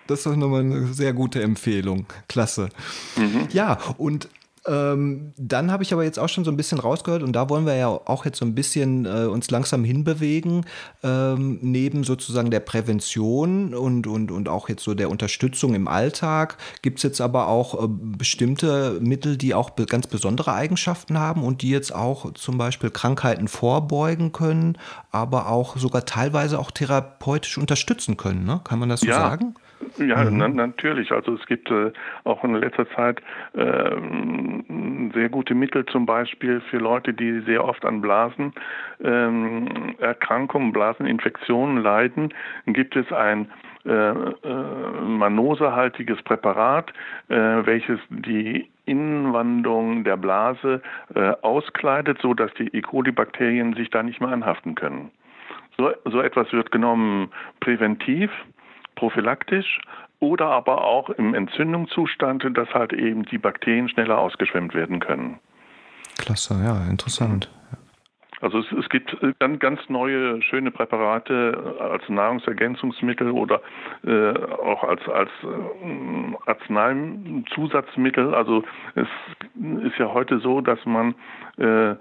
Das 0.06 0.20
ist 0.20 0.26
doch 0.26 0.36
nochmal 0.36 0.60
eine 0.60 0.92
sehr 0.92 1.12
gute 1.12 1.42
Empfehlung. 1.42 2.06
Klasse. 2.28 2.68
Mhm. 3.16 3.48
Ja, 3.52 3.78
und 3.96 4.28
ähm, 4.66 5.32
dann 5.36 5.70
habe 5.70 5.82
ich 5.82 5.92
aber 5.92 6.04
jetzt 6.04 6.18
auch 6.18 6.28
schon 6.28 6.44
so 6.44 6.50
ein 6.50 6.56
bisschen 6.56 6.78
rausgehört 6.78 7.22
und 7.22 7.32
da 7.32 7.48
wollen 7.48 7.66
wir 7.66 7.76
ja 7.76 7.88
auch 7.88 8.24
jetzt 8.24 8.38
so 8.38 8.44
ein 8.44 8.54
bisschen 8.54 9.04
äh, 9.04 9.26
uns 9.26 9.50
langsam 9.50 9.84
hinbewegen, 9.84 10.66
ähm, 11.02 11.58
neben 11.62 12.04
sozusagen 12.04 12.50
der 12.50 12.60
Prävention 12.60 13.74
und, 13.74 14.06
und, 14.06 14.30
und 14.30 14.48
auch 14.48 14.68
jetzt 14.68 14.82
so 14.82 14.94
der 14.94 15.10
Unterstützung 15.10 15.74
im 15.74 15.86
Alltag, 15.88 16.56
gibt 16.82 16.98
es 16.98 17.04
jetzt 17.04 17.20
aber 17.20 17.48
auch 17.48 17.84
äh, 17.84 17.86
bestimmte 17.88 18.98
Mittel, 19.00 19.36
die 19.36 19.54
auch 19.54 19.70
be 19.70 19.86
ganz 19.86 20.08
besondere 20.08 20.52
Eigenschaften 20.52 21.18
haben 21.18 21.44
und 21.44 21.62
die 21.62 21.70
jetzt 21.70 21.94
auch 21.94 22.32
zum 22.34 22.58
Beispiel 22.58 22.90
Krankheiten 22.90 23.46
vorbeugen 23.48 24.32
können, 24.32 24.78
aber 25.12 25.48
auch 25.48 25.76
sogar 25.76 26.04
teilweise 26.06 26.58
auch 26.58 26.72
therapeutisch 26.72 27.56
unterstützen 27.58 28.16
können. 28.16 28.44
Ne? 28.44 28.60
Kann 28.64 28.78
man 28.80 28.88
das 28.88 29.00
so 29.00 29.06
ja. 29.06 29.16
sagen? 29.16 29.54
Ja, 29.98 30.24
mhm. 30.24 30.38
na, 30.38 30.48
natürlich. 30.48 31.12
Also 31.12 31.34
es 31.34 31.44
gibt 31.46 31.70
äh, 31.70 31.92
auch 32.24 32.42
in 32.44 32.54
letzter 32.54 32.88
Zeit 32.90 33.20
äh, 33.54 33.90
sehr 35.14 35.28
gute 35.28 35.54
Mittel 35.54 35.84
zum 35.86 36.06
Beispiel 36.06 36.60
für 36.70 36.78
Leute, 36.78 37.12
die 37.12 37.40
sehr 37.40 37.64
oft 37.64 37.84
an 37.84 38.00
Blasenerkrankungen, 38.00 40.68
ähm, 40.68 40.72
Blaseninfektionen 40.72 41.82
leiden. 41.82 42.32
Gibt 42.66 42.94
es 42.96 43.12
ein 43.12 43.48
äh, 43.86 43.90
äh, 43.90 44.14
manosehaltiges 45.00 46.20
Präparat, 46.22 46.92
äh, 47.28 47.36
welches 47.36 48.00
die 48.08 48.68
Innenwandung 48.84 50.02
der 50.02 50.16
Blase 50.16 50.82
äh, 51.14 51.32
auskleidet, 51.42 52.18
so 52.20 52.34
dass 52.34 52.52
die 52.54 52.66
E. 52.76 52.80
coli-Bakterien 52.80 53.74
sich 53.74 53.90
da 53.90 54.02
nicht 54.02 54.20
mehr 54.20 54.30
anhaften 54.30 54.74
können. 54.74 55.12
So, 55.76 55.92
so 56.04 56.20
etwas 56.20 56.52
wird 56.52 56.72
genommen 56.72 57.30
präventiv 57.60 58.32
prophylaktisch 58.96 59.80
oder 60.18 60.46
aber 60.46 60.84
auch 60.84 61.10
im 61.10 61.34
Entzündungszustand, 61.34 62.44
dass 62.56 62.68
halt 62.74 62.92
eben 62.92 63.24
die 63.24 63.38
Bakterien 63.38 63.88
schneller 63.88 64.18
ausgeschwemmt 64.18 64.74
werden 64.74 64.98
können. 64.98 65.38
Klasse, 66.18 66.54
ja, 66.64 66.90
interessant. 66.90 67.50
Also 68.40 68.58
es, 68.58 68.70
es 68.72 68.88
gibt 68.90 69.16
ganz, 69.38 69.58
ganz 69.60 69.80
neue, 69.88 70.42
schöne 70.42 70.70
Präparate 70.70 71.76
als 71.80 72.06
Nahrungsergänzungsmittel 72.08 73.30
oder 73.30 73.62
äh, 74.04 74.34
auch 74.34 74.84
als, 74.84 75.00
als 75.08 75.30
äh, 75.42 75.46
Arzneizusatzmittel. 76.46 78.34
Also 78.34 78.62
es 78.94 79.08
ist 79.82 79.98
ja 79.98 80.12
heute 80.12 80.38
so, 80.40 80.60
dass 80.60 80.84
man 80.84 81.14
äh, 81.56 81.94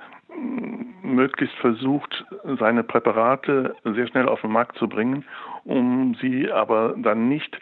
möglichst 1.02 1.56
versucht, 1.58 2.26
seine 2.60 2.84
Präparate 2.84 3.76
sehr 3.84 4.08
schnell 4.08 4.28
auf 4.28 4.42
den 4.42 4.52
Markt 4.52 4.78
zu 4.78 4.88
bringen, 4.88 5.24
um 5.64 6.16
sie 6.22 6.52
aber 6.52 6.96
dann 6.98 7.30
nicht 7.30 7.60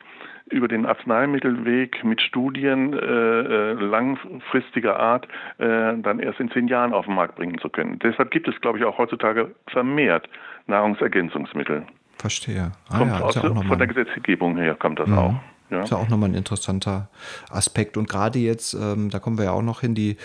über 0.50 0.68
den 0.68 0.86
Arzneimittelweg 0.86 2.04
mit 2.04 2.22
Studien 2.22 2.94
äh, 2.94 2.98
äh, 2.98 3.74
langfristiger 3.74 5.00
Art 5.00 5.28
äh, 5.58 5.94
dann 5.98 6.20
erst 6.20 6.40
in 6.40 6.52
zehn 6.52 6.68
Jahren 6.68 6.94
auf 6.94 7.06
den 7.06 7.16
Markt 7.16 7.36
bringen 7.36 7.58
zu 7.60 7.70
können. 7.70 8.00
Deshalb 8.00 8.32
gibt 8.32 8.48
es, 8.48 8.60
glaube 8.62 8.78
ich, 8.78 8.84
auch 8.84 8.98
heutzutage 8.98 9.56
vermehrt 9.68 10.28
Nahrungsergänzungsmittel. 10.68 11.86
Verstehe. 12.18 12.72
Ah, 12.90 12.98
kommt 12.98 13.12
ja, 13.12 13.22
aus, 13.22 13.36
ja 13.36 13.42
von 13.42 13.78
der 13.78 13.88
Gesetzgebung 13.88 14.58
her 14.58 14.76
kommt 14.76 15.00
das 15.00 15.08
mhm. 15.08 15.18
auch. 15.18 15.34
Ja. 15.74 15.82
Ist 15.82 15.90
ja 15.90 15.98
auch 15.98 16.08
nochmal 16.08 16.30
ein 16.30 16.36
interessanter 16.36 17.10
Aspekt. 17.50 17.98
Und 17.98 18.08
gerade 18.08 18.38
jetzt, 18.38 18.76
ähm, 18.76 19.10
da 19.10 19.18
kommen 19.18 19.40
wir 19.40 19.46
ja 19.46 19.52
auch 19.54 19.64
noch 19.64 19.82
hin, 19.82 19.96
die, 19.96 20.18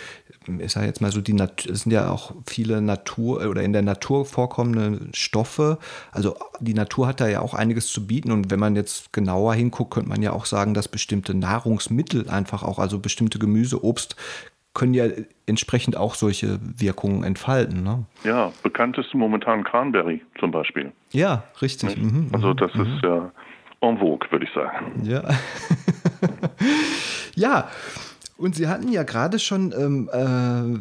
ich 0.59 0.73
sage 0.73 0.87
jetzt 0.87 1.01
mal 1.01 1.11
so, 1.11 1.23
die 1.23 1.33
Nat 1.33 1.65
es 1.65 1.85
sind 1.85 1.93
ja 1.93 2.11
auch 2.11 2.35
viele 2.47 2.83
Natur 2.83 3.49
oder 3.49 3.63
in 3.63 3.73
der 3.73 3.81
Natur 3.81 4.27
vorkommende 4.27 5.09
Stoffe. 5.15 5.79
Also 6.13 6.37
die 6.61 6.75
Natur 6.75 7.07
hat 7.07 7.21
da 7.21 7.29
ja 7.29 7.41
auch 7.41 7.55
einiges 7.55 7.91
zu 7.91 8.07
bieten. 8.07 8.31
Und 8.31 8.51
wenn 8.51 8.61
man 8.61 8.77
jetzt 8.77 9.15
genauer 9.15 9.55
hinguckt, 9.55 9.95
könnte 9.95 10.11
man 10.11 10.21
ja 10.21 10.33
auch 10.33 10.45
sagen, 10.45 10.75
dass 10.75 10.87
bestimmte 10.87 11.33
Nahrungsmittel 11.33 12.29
einfach 12.29 12.63
auch, 12.63 12.79
also 12.79 12.99
bestimmte 12.99 13.39
Gemüse, 13.39 13.83
Obst, 13.83 14.17
können 14.75 14.93
ja 14.93 15.07
entsprechend 15.47 15.97
auch 15.97 16.15
solche 16.15 16.61
Wirkungen 16.63 17.25
entfalten. 17.25 17.83
Ne? 17.83 18.05
Ja, 18.23 18.53
bekannteste 18.63 19.17
momentan 19.17 19.65
Cranberry 19.65 20.21
zum 20.39 20.51
Beispiel. 20.51 20.93
Ja, 21.11 21.45
richtig. 21.63 21.97
Mhm, 21.97 22.29
also 22.33 22.53
das 22.53 22.75
mhm. 22.75 22.83
ist 22.83 23.03
ja 23.03 23.33
en 23.81 23.99
vogue, 23.99 24.31
würde 24.31 24.45
ich 24.45 24.53
sagen. 24.53 25.03
Ja. 25.03 25.25
ja, 27.35 27.69
und 28.37 28.55
Sie 28.55 28.69
hatten 28.69 28.91
ja 28.91 29.03
gerade 29.03 29.39
schon 29.39 29.73
ähm, 29.77 30.11
äh, 30.13 30.79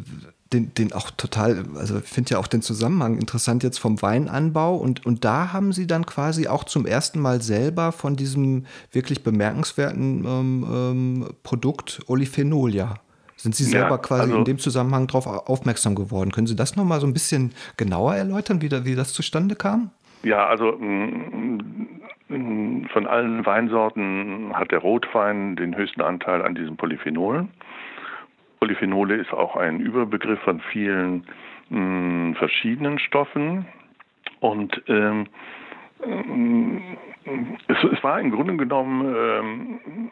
den, 0.52 0.72
den 0.74 0.92
auch 0.92 1.10
total, 1.10 1.64
also 1.76 1.98
ich 1.98 2.04
finde 2.04 2.30
ja 2.30 2.38
auch 2.38 2.46
den 2.46 2.62
Zusammenhang 2.62 3.18
interessant 3.18 3.62
jetzt 3.62 3.78
vom 3.78 4.00
Weinanbau 4.00 4.76
und, 4.76 5.04
und 5.04 5.24
da 5.24 5.52
haben 5.52 5.72
Sie 5.72 5.86
dann 5.86 6.06
quasi 6.06 6.48
auch 6.48 6.64
zum 6.64 6.86
ersten 6.86 7.20
Mal 7.20 7.42
selber 7.42 7.92
von 7.92 8.16
diesem 8.16 8.66
wirklich 8.92 9.22
bemerkenswerten 9.22 10.24
ähm, 10.24 10.66
ähm, 10.70 11.28
Produkt 11.42 12.00
Olifenolia 12.06 12.96
sind 13.38 13.54
Sie 13.54 13.64
selber 13.64 13.90
ja, 13.90 13.98
quasi 13.98 14.22
also, 14.22 14.38
in 14.38 14.44
dem 14.44 14.58
Zusammenhang 14.58 15.06
darauf 15.06 15.26
aufmerksam 15.26 15.94
geworden? 15.94 16.32
Können 16.32 16.48
Sie 16.48 16.56
das 16.56 16.74
nochmal 16.74 17.00
so 17.00 17.06
ein 17.06 17.12
bisschen 17.12 17.52
genauer 17.76 18.16
erläutern, 18.16 18.60
wie, 18.62 18.68
da, 18.68 18.84
wie 18.84 18.96
das 18.96 19.12
zustande 19.12 19.54
kam? 19.54 19.92
Ja, 20.24 20.48
also 20.48 20.72
mm, 20.72 21.97
von 22.28 23.06
allen 23.06 23.46
Weinsorten 23.46 24.52
hat 24.54 24.70
der 24.70 24.80
Rotwein 24.80 25.56
den 25.56 25.74
höchsten 25.76 26.02
Anteil 26.02 26.42
an 26.42 26.54
diesen 26.54 26.76
Polyphenolen. 26.76 27.48
Polyphenole 28.60 29.14
ist 29.16 29.32
auch 29.32 29.56
ein 29.56 29.80
Überbegriff 29.80 30.40
von 30.40 30.60
vielen 30.60 31.24
mh, 31.70 31.80
mm, 31.80 32.34
verschiedenen 32.34 32.98
Stoffen. 32.98 33.66
Und 34.40 34.82
ähm, 34.88 35.26
es, 37.66 37.84
es, 37.92 38.04
war 38.04 38.20
im 38.20 38.30
Grunde 38.30 38.56
genommen 38.56 39.14
ähm, 39.16 40.10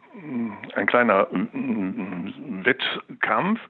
ein 0.74 0.86
kleiner 0.86 1.28
Wettkampf 2.64 3.60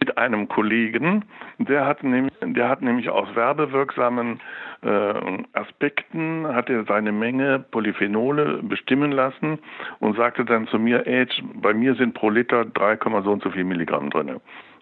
mit 0.00 0.16
einem 0.18 0.48
Kollegen, 0.48 1.24
der 1.58 1.86
hat, 1.86 2.02
nämlich, 2.02 2.32
der 2.42 2.68
hat 2.68 2.82
nämlich 2.82 3.10
aus 3.10 3.34
werbewirksamen 3.34 4.40
äh, 4.82 5.14
Aspekten 5.52 6.46
hat 6.48 6.70
er 6.70 6.84
seine 6.84 7.12
Menge 7.12 7.58
Polyphenole 7.70 8.62
bestimmen 8.62 9.12
lassen 9.12 9.58
und 9.98 10.16
sagte 10.16 10.44
dann 10.44 10.66
zu 10.68 10.78
mir, 10.78 11.06
ey, 11.06 11.26
bei 11.54 11.74
mir 11.74 11.94
sind 11.94 12.14
pro 12.14 12.30
Liter 12.30 12.64
3, 12.64 12.98
so 13.22 13.32
und 13.32 13.42
so 13.42 13.50
viel 13.50 13.64
Milligramm 13.64 14.08
drin 14.08 14.40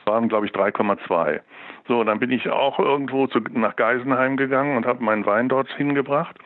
waren, 0.09 0.29
glaube 0.29 0.47
ich, 0.47 0.53
3,2. 0.53 1.41
So, 1.89 2.05
dann 2.05 2.19
bin 2.19 2.31
ich 2.31 2.49
auch 2.51 2.79
irgendwo 2.79 3.27
zu, 3.27 3.41
nach 3.53 3.75
Geisenheim 3.77 4.37
gegangen 4.37 4.77
und 4.77 4.85
habe 4.87 5.03
meinen 5.03 5.25
Wein 5.25 5.49
dort 5.49 5.69
hingebracht 5.73 6.37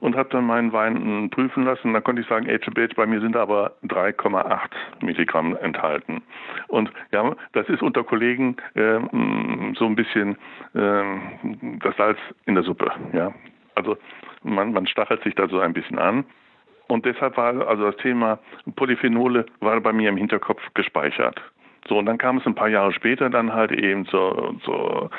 und 0.00 0.16
habe 0.16 0.28
dann 0.30 0.44
meinen 0.44 0.72
Wein 0.72 0.96
hm, 0.96 1.30
prüfen 1.30 1.64
lassen. 1.64 1.92
Da 1.92 2.00
konnte 2.00 2.22
ich 2.22 2.28
sagen, 2.28 2.50
Age 2.50 2.68
Age, 2.76 2.94
bei 2.96 3.06
mir 3.06 3.20
sind 3.20 3.36
aber 3.36 3.72
3,8 3.84 4.58
Milligramm 5.00 5.56
enthalten. 5.56 6.22
Und 6.66 6.90
ja, 7.12 7.34
das 7.52 7.68
ist 7.68 7.80
unter 7.80 8.02
Kollegen 8.02 8.56
äh, 8.74 8.98
hm, 8.98 9.76
so 9.78 9.86
ein 9.86 9.94
bisschen 9.94 10.36
äh, 10.74 11.02
das 11.80 11.96
Salz 11.96 12.18
in 12.46 12.56
der 12.56 12.64
Suppe. 12.64 12.90
Ja, 13.12 13.32
also 13.76 13.96
man, 14.42 14.72
man 14.72 14.88
stachelt 14.88 15.22
sich 15.22 15.36
da 15.36 15.48
so 15.48 15.60
ein 15.60 15.72
bisschen 15.72 15.98
an. 15.98 16.24
Und 16.88 17.04
deshalb 17.04 17.36
war 17.36 17.68
also 17.68 17.84
das 17.84 17.96
Thema 17.98 18.38
Polyphenole 18.74 19.46
war 19.60 19.80
bei 19.80 19.92
mir 19.92 20.08
im 20.08 20.16
Hinterkopf 20.16 20.62
gespeichert. 20.74 21.40
So, 21.88 21.98
und 21.98 22.06
dann 22.06 22.18
kam 22.18 22.38
es 22.38 22.46
ein 22.46 22.54
paar 22.54 22.68
Jahre 22.68 22.92
später 22.92 23.30
dann 23.30 23.52
halt 23.52 23.72
eben 23.72 24.06
zur, 24.06 24.54
zur, 24.64 25.10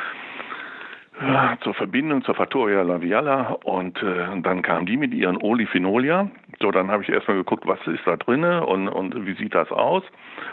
ja, 1.21 1.57
zur 1.61 1.73
Verbindung 1.73 2.23
zur 2.23 2.35
Fatoria 2.35 2.83
labiala 2.83 3.57
und 3.63 4.01
äh, 4.03 4.41
dann 4.41 4.61
kam 4.61 4.85
die 4.85 4.97
mit 4.97 5.13
ihren 5.13 5.37
Olifenolia. 5.37 6.29
So, 6.61 6.71
dann 6.71 6.91
habe 6.91 7.03
ich 7.03 7.09
erstmal 7.09 7.37
geguckt, 7.37 7.65
was 7.65 7.79
ist 7.87 8.05
da 8.05 8.17
drin 8.17 8.43
und, 8.43 8.89
und 8.89 9.25
wie 9.25 9.33
sieht 9.35 9.55
das 9.55 9.71
aus 9.71 10.03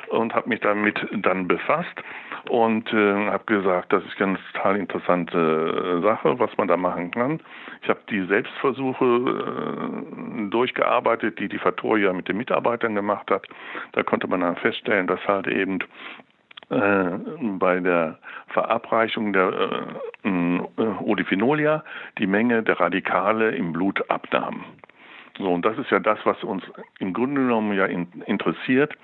und 0.09 0.35
habe 0.35 0.49
mich 0.49 0.61
damit 0.61 1.05
dann 1.11 1.49
befasst 1.49 2.01
und 2.49 2.93
äh, 2.93 3.27
habe 3.27 3.45
gesagt, 3.47 3.93
das 3.93 4.05
ist 4.05 4.21
eine 4.23 4.39
total 4.53 4.77
interessante 4.77 5.37
äh, 5.37 6.03
Sache, 6.03 6.39
was 6.39 6.57
man 6.59 6.69
da 6.69 6.77
machen 6.77 7.11
kann. 7.11 7.41
Ich 7.83 7.89
habe 7.89 7.99
die 8.09 8.25
Selbstversuche 8.27 9.05
äh, 9.05 10.51
durchgearbeitet, 10.51 11.41
die 11.41 11.49
die 11.49 11.59
Fatoria 11.59 12.13
mit 12.13 12.29
den 12.29 12.37
Mitarbeitern 12.37 12.95
gemacht 12.95 13.29
hat. 13.31 13.49
Da 13.93 14.05
konnte 14.05 14.29
man 14.29 14.41
dann 14.41 14.57
feststellen, 14.57 15.09
dass 15.09 15.27
halt 15.27 15.49
eben 15.49 15.81
äh, 16.71 17.19
bei 17.59 17.81
der 17.81 18.19
Verabreichung 18.49 19.33
der 19.33 19.53
äh, 20.25 20.29
äh, 20.29 20.61
Olifinolia 21.05 21.83
die 22.19 22.27
Menge 22.29 22.63
der 22.63 22.79
Radikale 22.79 23.51
im 23.51 23.73
Blut 23.73 24.09
abnahm. 24.09 24.65
So, 25.39 25.53
und 25.53 25.65
das 25.65 25.77
ist 25.79 25.91
ja 25.91 25.99
das, 25.99 26.19
was 26.25 26.43
uns 26.45 26.63
im 26.99 27.13
Grunde 27.13 27.43
genommen 27.43 27.77
ja 27.77 27.87
in, 27.87 28.09
interessiert, 28.27 28.95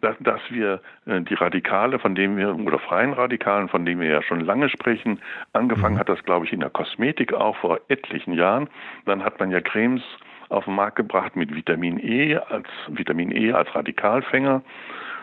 dass, 0.00 0.16
dass 0.20 0.40
wir 0.50 0.80
äh, 1.06 1.20
die 1.22 1.34
Radikale, 1.34 1.98
von 1.98 2.14
denen 2.14 2.36
wir, 2.36 2.54
oder 2.54 2.78
freien 2.78 3.12
Radikalen, 3.12 3.68
von 3.68 3.84
denen 3.84 4.00
wir 4.00 4.08
ja 4.08 4.22
schon 4.22 4.40
lange 4.40 4.68
sprechen, 4.68 5.20
angefangen 5.52 5.94
mhm. 5.94 6.00
hat 6.00 6.08
das, 6.08 6.22
glaube 6.24 6.46
ich, 6.46 6.52
in 6.52 6.60
der 6.60 6.70
Kosmetik 6.70 7.32
auch 7.32 7.56
vor 7.56 7.80
etlichen 7.88 8.34
Jahren. 8.34 8.68
Dann 9.06 9.24
hat 9.24 9.40
man 9.40 9.50
ja 9.50 9.60
Cremes 9.60 10.02
auf 10.48 10.64
den 10.64 10.74
Markt 10.74 10.96
gebracht 10.96 11.36
mit 11.36 11.54
Vitamin 11.54 11.98
E 11.98 12.36
als 12.36 12.66
Vitamin 12.88 13.30
E 13.34 13.52
als 13.52 13.74
Radikalfänger. 13.74 14.62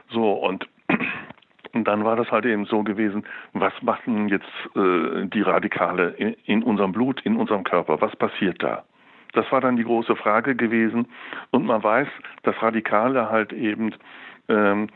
So, 0.09 0.31
und 0.31 0.67
und 1.73 1.83
dann 1.87 2.03
war 2.03 2.15
das 2.15 2.31
halt 2.31 2.45
eben 2.45 2.65
so 2.65 2.81
gewesen, 2.83 3.23
was 3.53 3.73
machen 3.81 4.29
jetzt 4.29 4.45
äh, 4.75 5.25
die 5.27 5.41
Radikale 5.41 6.09
in, 6.17 6.35
in, 6.45 6.63
unserem 6.63 6.91
Blut, 6.91 7.21
in 7.21 7.35
unserem 7.35 7.63
Körper? 7.63 8.01
Was 8.01 8.15
passiert 8.15 8.63
da? 8.63 8.83
Das 9.33 9.51
war 9.51 9.61
dann 9.61 9.77
die 9.77 9.83
große 9.83 10.15
Frage 10.15 10.55
gewesen. 10.55 11.07
Und 11.51 11.65
man 11.65 11.83
weiß, 11.83 12.07
dass 12.43 12.61
Radikale 12.61 13.29
halt 13.29 13.53
eben 13.53 13.93
ähm, 14.47 14.87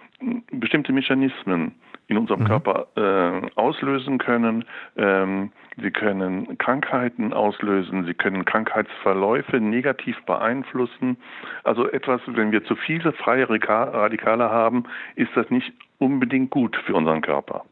bestimmte 0.51 0.93
Mechanismen 0.93 1.75
in 2.11 2.17
unserem 2.17 2.41
mhm. 2.41 2.47
Körper 2.47 2.87
äh, 2.95 3.49
auslösen 3.55 4.17
können. 4.17 4.65
Ähm, 4.97 5.51
sie 5.77 5.91
können 5.91 6.57
Krankheiten 6.57 7.31
auslösen, 7.31 8.05
sie 8.05 8.13
können 8.13 8.43
Krankheitsverläufe 8.43 9.61
negativ 9.61 10.21
beeinflussen. 10.25 11.15
Also 11.63 11.87
etwas, 11.87 12.19
wenn 12.27 12.51
wir 12.51 12.65
zu 12.65 12.75
viele 12.75 13.13
freie 13.13 13.49
Radikale 13.49 14.49
haben, 14.49 14.83
ist 15.15 15.31
das 15.35 15.49
nicht 15.49 15.71
unbedingt 15.99 16.49
gut 16.49 16.75
für 16.85 16.95
unseren 16.95 17.21
Körper. 17.21 17.63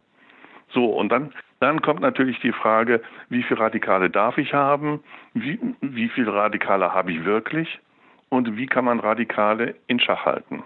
So, 0.70 0.86
und 0.86 1.10
dann, 1.12 1.34
dann 1.60 1.82
kommt 1.82 2.02
natürlich 2.02 2.40
die 2.40 2.52
Frage, 2.52 3.02
wie 3.30 3.44
viele 3.44 3.60
Radikale 3.60 4.10
darf 4.10 4.38
ich 4.38 4.54
haben? 4.54 5.02
Wie, 5.34 5.60
wie 5.82 6.10
viele 6.10 6.34
Radikale 6.34 6.94
habe 6.94 7.12
ich 7.12 7.26
wirklich? 7.26 7.80
Und 8.30 8.58
wie 8.58 8.68
kann 8.68 8.86
man 8.86 9.00
Radikale 9.00 9.76
in 9.88 10.00
Schach 10.00 10.26
halten? 10.26 10.64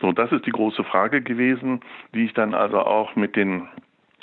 So, 0.00 0.12
das 0.12 0.32
ist 0.32 0.46
die 0.46 0.52
große 0.52 0.84
Frage 0.84 1.20
gewesen, 1.20 1.80
die 2.14 2.24
ich 2.24 2.32
dann 2.32 2.54
also 2.54 2.78
auch 2.80 3.16
mit 3.16 3.36
den 3.36 3.68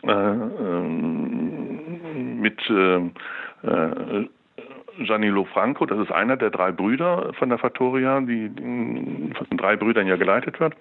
äh, 0.04 0.12
äh, 0.12 0.82
mit 0.82 2.60
äh, 2.70 2.98
äh 3.64 4.30
Gianni 5.00 5.32
Franco, 5.54 5.86
das 5.86 6.00
ist 6.00 6.12
einer 6.12 6.38
der 6.38 6.50
drei 6.50 6.72
Brüder 6.72 7.34
von 7.34 7.50
der 7.50 7.58
Fattoria, 7.58 8.20
die, 8.22 8.52
von 9.34 9.58
drei 9.58 9.76
Brüdern 9.76 10.08
ja 10.08 10.16
geleitet 10.16 10.60
wird, 10.60 10.76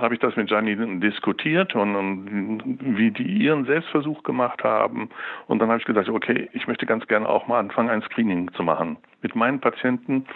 habe 0.00 0.14
ich 0.14 0.20
das 0.20 0.36
mit 0.36 0.48
Gianni 0.48 0.76
diskutiert 1.00 1.74
und, 1.74 1.96
und, 1.96 2.78
wie 2.80 3.10
die 3.10 3.24
ihren 3.24 3.64
Selbstversuch 3.64 4.22
gemacht 4.22 4.62
haben. 4.64 5.08
Und 5.46 5.60
dann 5.60 5.68
habe 5.68 5.80
ich 5.80 5.86
gesagt, 5.86 6.08
okay, 6.08 6.48
ich 6.52 6.66
möchte 6.66 6.86
ganz 6.86 7.06
gerne 7.06 7.28
auch 7.28 7.46
mal 7.46 7.58
anfangen, 7.58 7.90
ein 7.90 8.02
Screening 8.02 8.52
zu 8.52 8.62
machen 8.62 8.98
mit 9.22 9.34
meinen 9.34 9.60
Patienten 9.60 10.26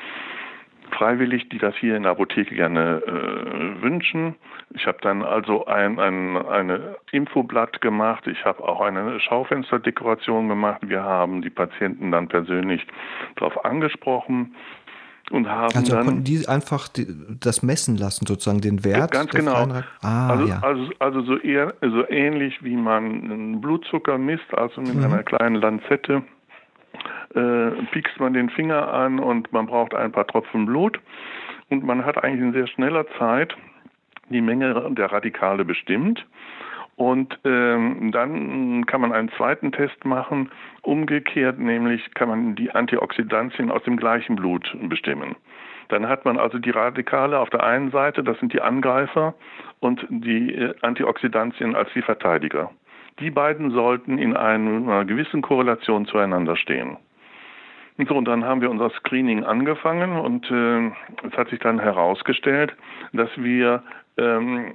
freiwillig, 0.90 1.48
die 1.48 1.58
das 1.58 1.74
hier 1.76 1.96
in 1.96 2.04
der 2.04 2.12
Apotheke 2.12 2.54
gerne 2.54 3.02
äh, 3.06 3.82
wünschen. 3.82 4.36
Ich 4.70 4.86
habe 4.86 4.98
dann 5.02 5.22
also 5.22 5.66
ein, 5.66 5.98
ein 5.98 6.36
eine 6.36 6.96
Infoblatt 7.10 7.80
gemacht. 7.80 8.26
Ich 8.26 8.44
habe 8.44 8.62
auch 8.62 8.80
eine 8.80 9.18
Schaufensterdekoration 9.20 10.48
gemacht. 10.48 10.80
Wir 10.82 11.02
haben 11.02 11.42
die 11.42 11.50
Patienten 11.50 12.10
dann 12.10 12.28
persönlich 12.28 12.86
darauf 13.36 13.64
angesprochen 13.64 14.54
und 15.30 15.48
haben 15.48 15.74
also 15.74 15.94
dann 15.94 16.04
konnten 16.04 16.24
die 16.24 16.46
einfach 16.48 16.88
die, 16.88 17.06
das 17.40 17.62
messen 17.62 17.96
lassen, 17.96 18.26
sozusagen 18.26 18.60
den 18.60 18.84
Wert. 18.84 19.12
Ganz 19.12 19.30
genau. 19.30 19.68
Ah, 20.02 20.28
also, 20.28 20.46
ja. 20.46 20.60
also, 20.60 20.90
also 20.98 21.22
so 21.22 21.38
eher 21.38 21.74
so 21.80 22.08
ähnlich 22.08 22.62
wie 22.64 22.76
man 22.76 23.60
Blutzucker 23.60 24.18
misst, 24.18 24.52
also 24.52 24.80
mit 24.80 24.94
mhm. 24.94 25.04
einer 25.04 25.22
kleinen 25.22 25.56
Lanzette 25.56 26.22
äh, 27.34 27.70
piekst 27.92 28.18
man 28.20 28.32
den 28.32 28.50
Finger 28.50 28.92
an 28.92 29.18
und 29.18 29.52
man 29.52 29.66
braucht 29.66 29.94
ein 29.94 30.12
paar 30.12 30.26
Tropfen 30.26 30.66
Blut 30.66 31.00
und 31.68 31.84
man 31.84 32.04
hat 32.04 32.22
eigentlich 32.22 32.40
in 32.40 32.52
sehr 32.52 32.66
schneller 32.66 33.06
Zeit 33.18 33.56
die 34.28 34.40
Menge 34.40 34.90
der 34.90 35.12
Radikale 35.12 35.64
bestimmt. 35.64 36.26
Und 36.96 37.38
ähm, 37.44 38.12
dann 38.12 38.84
kann 38.84 39.00
man 39.00 39.12
einen 39.12 39.30
zweiten 39.30 39.72
Test 39.72 40.04
machen. 40.04 40.50
Umgekehrt 40.82 41.58
nämlich 41.58 42.12
kann 42.12 42.28
man 42.28 42.54
die 42.56 42.70
Antioxidantien 42.72 43.70
aus 43.70 43.82
dem 43.84 43.96
gleichen 43.96 44.36
Blut 44.36 44.76
bestimmen. 44.82 45.34
Dann 45.88 46.08
hat 46.08 46.24
man 46.24 46.38
also 46.38 46.58
die 46.58 46.70
Radikale 46.70 47.38
auf 47.38 47.48
der 47.50 47.64
einen 47.64 47.90
Seite, 47.90 48.22
das 48.22 48.38
sind 48.38 48.52
die 48.52 48.60
Angreifer, 48.60 49.34
und 49.80 50.06
die 50.10 50.54
äh, 50.54 50.74
Antioxidantien 50.82 51.74
als 51.74 51.90
die 51.94 52.02
Verteidiger. 52.02 52.70
Die 53.18 53.30
beiden 53.30 53.70
sollten 53.70 54.18
in 54.18 54.36
einer 54.36 55.04
gewissen 55.04 55.42
Korrelation 55.42 56.06
zueinander 56.06 56.56
stehen. 56.56 56.96
So, 58.08 58.16
und 58.16 58.26
dann 58.26 58.44
haben 58.44 58.60
wir 58.60 58.70
unser 58.70 58.90
Screening 58.90 59.44
angefangen 59.44 60.18
und 60.18 60.50
äh, 60.50 60.86
es 61.26 61.36
hat 61.36 61.48
sich 61.50 61.60
dann 61.60 61.78
herausgestellt, 61.78 62.74
dass 63.12 63.30
wir 63.36 63.82
ähm, 64.16 64.72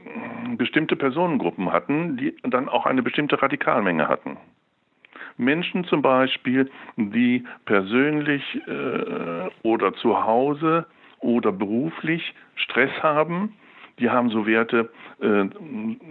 bestimmte 0.58 0.96
Personengruppen 0.96 1.72
hatten, 1.72 2.18
die 2.18 2.36
dann 2.44 2.70
auch 2.70 2.86
eine 2.86 3.04
bestimmte 3.04 3.42
Radikalmenge 3.42 4.08
hatten. 4.08 4.38
Menschen 5.38 5.84
zum 5.86 6.02
Beispiel, 6.02 6.70
die 6.96 7.44
persönlich 7.66 8.44
äh, 8.68 9.50
oder 9.64 9.94
zu 9.96 10.24
Hause 10.24 10.86
oder 11.20 11.52
beruflich 11.52 12.34
Stress 12.56 12.92
haben, 13.02 13.54
die 14.00 14.10
haben 14.10 14.30
so 14.30 14.46
Werte 14.46 14.90
äh, 15.22 15.46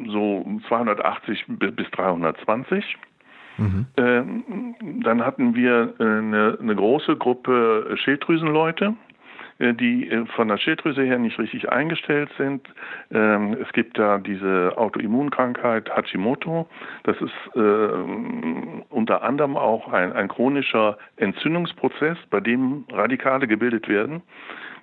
so 0.09 0.47
280 0.69 1.45
bis 1.49 1.91
320. 1.91 2.97
Mhm. 3.59 3.87
Äh, 3.97 4.23
dann 5.03 5.25
hatten 5.25 5.55
wir 5.55 5.95
äh, 5.99 6.03
eine, 6.03 6.59
eine 6.61 6.75
große 6.75 7.17
Gruppe 7.17 7.95
Schilddrüsenleute, 7.97 8.95
äh, 9.59 9.75
die 9.75 10.09
äh, 10.09 10.27
von 10.27 10.49
der 10.49 10.59
Schilddrüse 10.59 11.03
her 11.03 11.19
nicht 11.19 11.39
richtig 11.39 11.71
eingestellt 11.71 12.31
sind. 12.37 12.67
Ähm, 13.13 13.57
es 13.63 13.73
gibt 13.73 13.99
da 13.99 14.19
diese 14.19 14.73
Autoimmunkrankheit 14.77 15.95
Hashimoto. 15.95 16.69
Das 17.05 17.17
ist 17.21 17.57
äh, 17.57 17.61
unter 18.91 19.23
anderem 19.23 19.57
auch 19.57 19.93
ein, 19.93 20.13
ein 20.13 20.29
chronischer 20.29 20.99
Entzündungsprozess, 21.17 22.19
bei 22.31 22.41
dem 22.41 22.85
Radikale 22.91 23.47
gebildet 23.47 23.89
werden. 23.89 24.23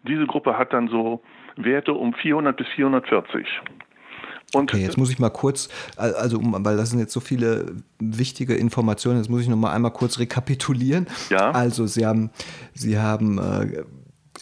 Diese 0.04 0.25
Gruppe 0.25 0.58
hat 0.58 0.74
dann 0.74 0.88
so 0.88 1.22
Werte 1.58 1.94
um 1.94 2.13
400 2.13 2.56
bis 2.56 2.68
440. 2.70 3.46
Und 4.53 4.72
okay, 4.74 4.81
jetzt 4.81 4.98
muss 4.98 5.10
ich 5.10 5.20
mal 5.20 5.29
kurz, 5.29 5.70
also 5.96 6.39
weil 6.41 6.75
das 6.75 6.89
sind 6.89 7.00
jetzt 7.00 7.13
so 7.13 7.20
viele 7.20 7.77
wichtige 8.00 8.55
Informationen, 8.55 9.17
jetzt 9.17 9.29
muss 9.29 9.41
ich 9.41 9.48
noch 9.48 9.58
mal 9.58 9.72
einmal 9.72 9.91
kurz 9.91 10.20
rekapitulieren. 10.20 11.08
Ja. 11.29 11.51
Also 11.51 11.88
Sie 11.88 12.05
haben, 12.05 12.31
Sie 12.74 13.00
haben 13.00 13.38
äh, 13.38 13.84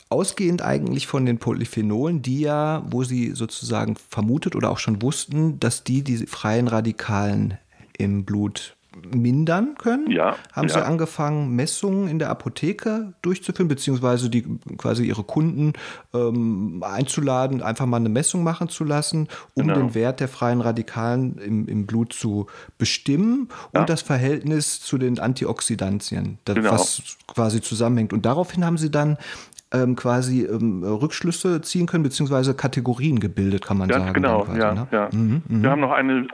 ausgehend 0.10 0.62
eigentlich 0.62 1.08
von 1.08 1.26
den 1.26 1.38
Polyphenolen, 1.38 2.22
die 2.22 2.42
ja, 2.42 2.84
wo 2.90 3.04
sie 3.04 3.32
sozusagen 3.32 3.96
vermutet 3.96 4.56
oder 4.56 4.72
auch 4.72 4.80
schon 4.80 5.02
wussten, 5.02 5.60
dass 5.60 5.84
die 5.84 6.04
die 6.04 6.26
freien 6.26 6.68
Radikalen 6.68 7.58
im 7.98 8.26
Blut 8.26 8.76
mindern 9.16 9.76
können, 9.78 10.10
ja, 10.10 10.36
haben 10.52 10.68
ja. 10.68 10.74
sie 10.74 10.86
angefangen, 10.86 11.56
Messungen 11.56 12.08
in 12.08 12.20
der 12.20 12.30
Apotheke 12.30 13.14
durchzuführen, 13.22 13.68
beziehungsweise 13.68 14.30
die 14.30 14.46
quasi 14.78 15.06
ihre 15.06 15.24
Kunden 15.24 15.74
ähm, 16.14 16.84
einzuladen, 16.86 17.62
einfach 17.62 17.86
mal 17.86 17.98
eine 17.98 18.10
Messung 18.10 18.44
machen 18.44 18.68
zu 18.68 18.84
lassen, 18.84 19.28
um 19.54 19.68
genau. 19.68 19.76
den 19.76 19.94
Wert 19.94 20.20
der 20.20 20.28
freien 20.28 20.62
Radikalen 20.62 21.38
im, 21.38 21.68
im 21.68 21.86
Blut 21.86 22.14
zu 22.14 22.48
bestimmen 22.78 23.50
ja. 23.74 23.82
und 23.82 23.90
das 23.90 24.02
Verhältnis 24.02 24.82
zu 24.82 24.98
den 24.98 25.20
Antioxidantien, 25.20 26.40
das, 26.46 26.56
genau. 26.56 26.72
was 26.72 27.04
quasi 27.28 27.62
zusammenhängt. 27.62 28.12
Und 28.12 28.26
daraufhin 28.26 28.66
haben 28.66 28.78
sie 28.78 28.90
dann 28.90 29.18
ähm, 29.74 29.96
quasi 29.96 30.46
ähm, 30.46 30.84
Rückschlüsse 30.84 31.62
ziehen 31.62 31.86
können, 31.86 32.04
beziehungsweise 32.04 32.56
Kategorien 32.56 33.20
gebildet, 33.20 33.66
kann 33.66 33.78
man 33.78 33.88
Ganz 33.88 34.06
sagen. 34.06 34.14
Genau, 34.14 34.44
quasi, 34.44 34.60
ja. 34.60 34.74
Ne? 34.74 34.88
ja. 34.92 35.10
Mhm, 35.12 35.44
mh. 35.48 35.64
Wir 35.64 35.70
haben 35.70 35.82
noch 35.82 35.92
eine, 35.92 36.28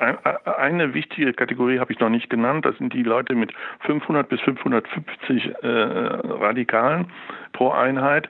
eine 0.57 0.93
wichtige 0.93 1.33
Kategorie, 1.33 1.79
habe 1.79 1.91
ich 1.91 1.99
noch 1.99 2.09
nicht 2.09 2.29
genannt, 2.29 2.65
das 2.65 2.77
sind 2.77 2.93
die 2.93 3.03
Leute 3.03 3.35
mit 3.35 3.51
500 3.81 4.29
bis 4.29 4.39
550 4.41 5.53
äh, 5.61 5.67
Radikalen 5.67 7.07
pro 7.53 7.71
Einheit. 7.71 8.29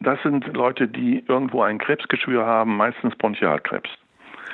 Das 0.00 0.22
sind 0.22 0.46
Leute, 0.54 0.86
die 0.86 1.24
irgendwo 1.26 1.62
ein 1.62 1.78
Krebsgeschwür 1.78 2.44
haben, 2.46 2.76
meistens 2.76 3.14
Bronchialkrebs. 3.16 3.88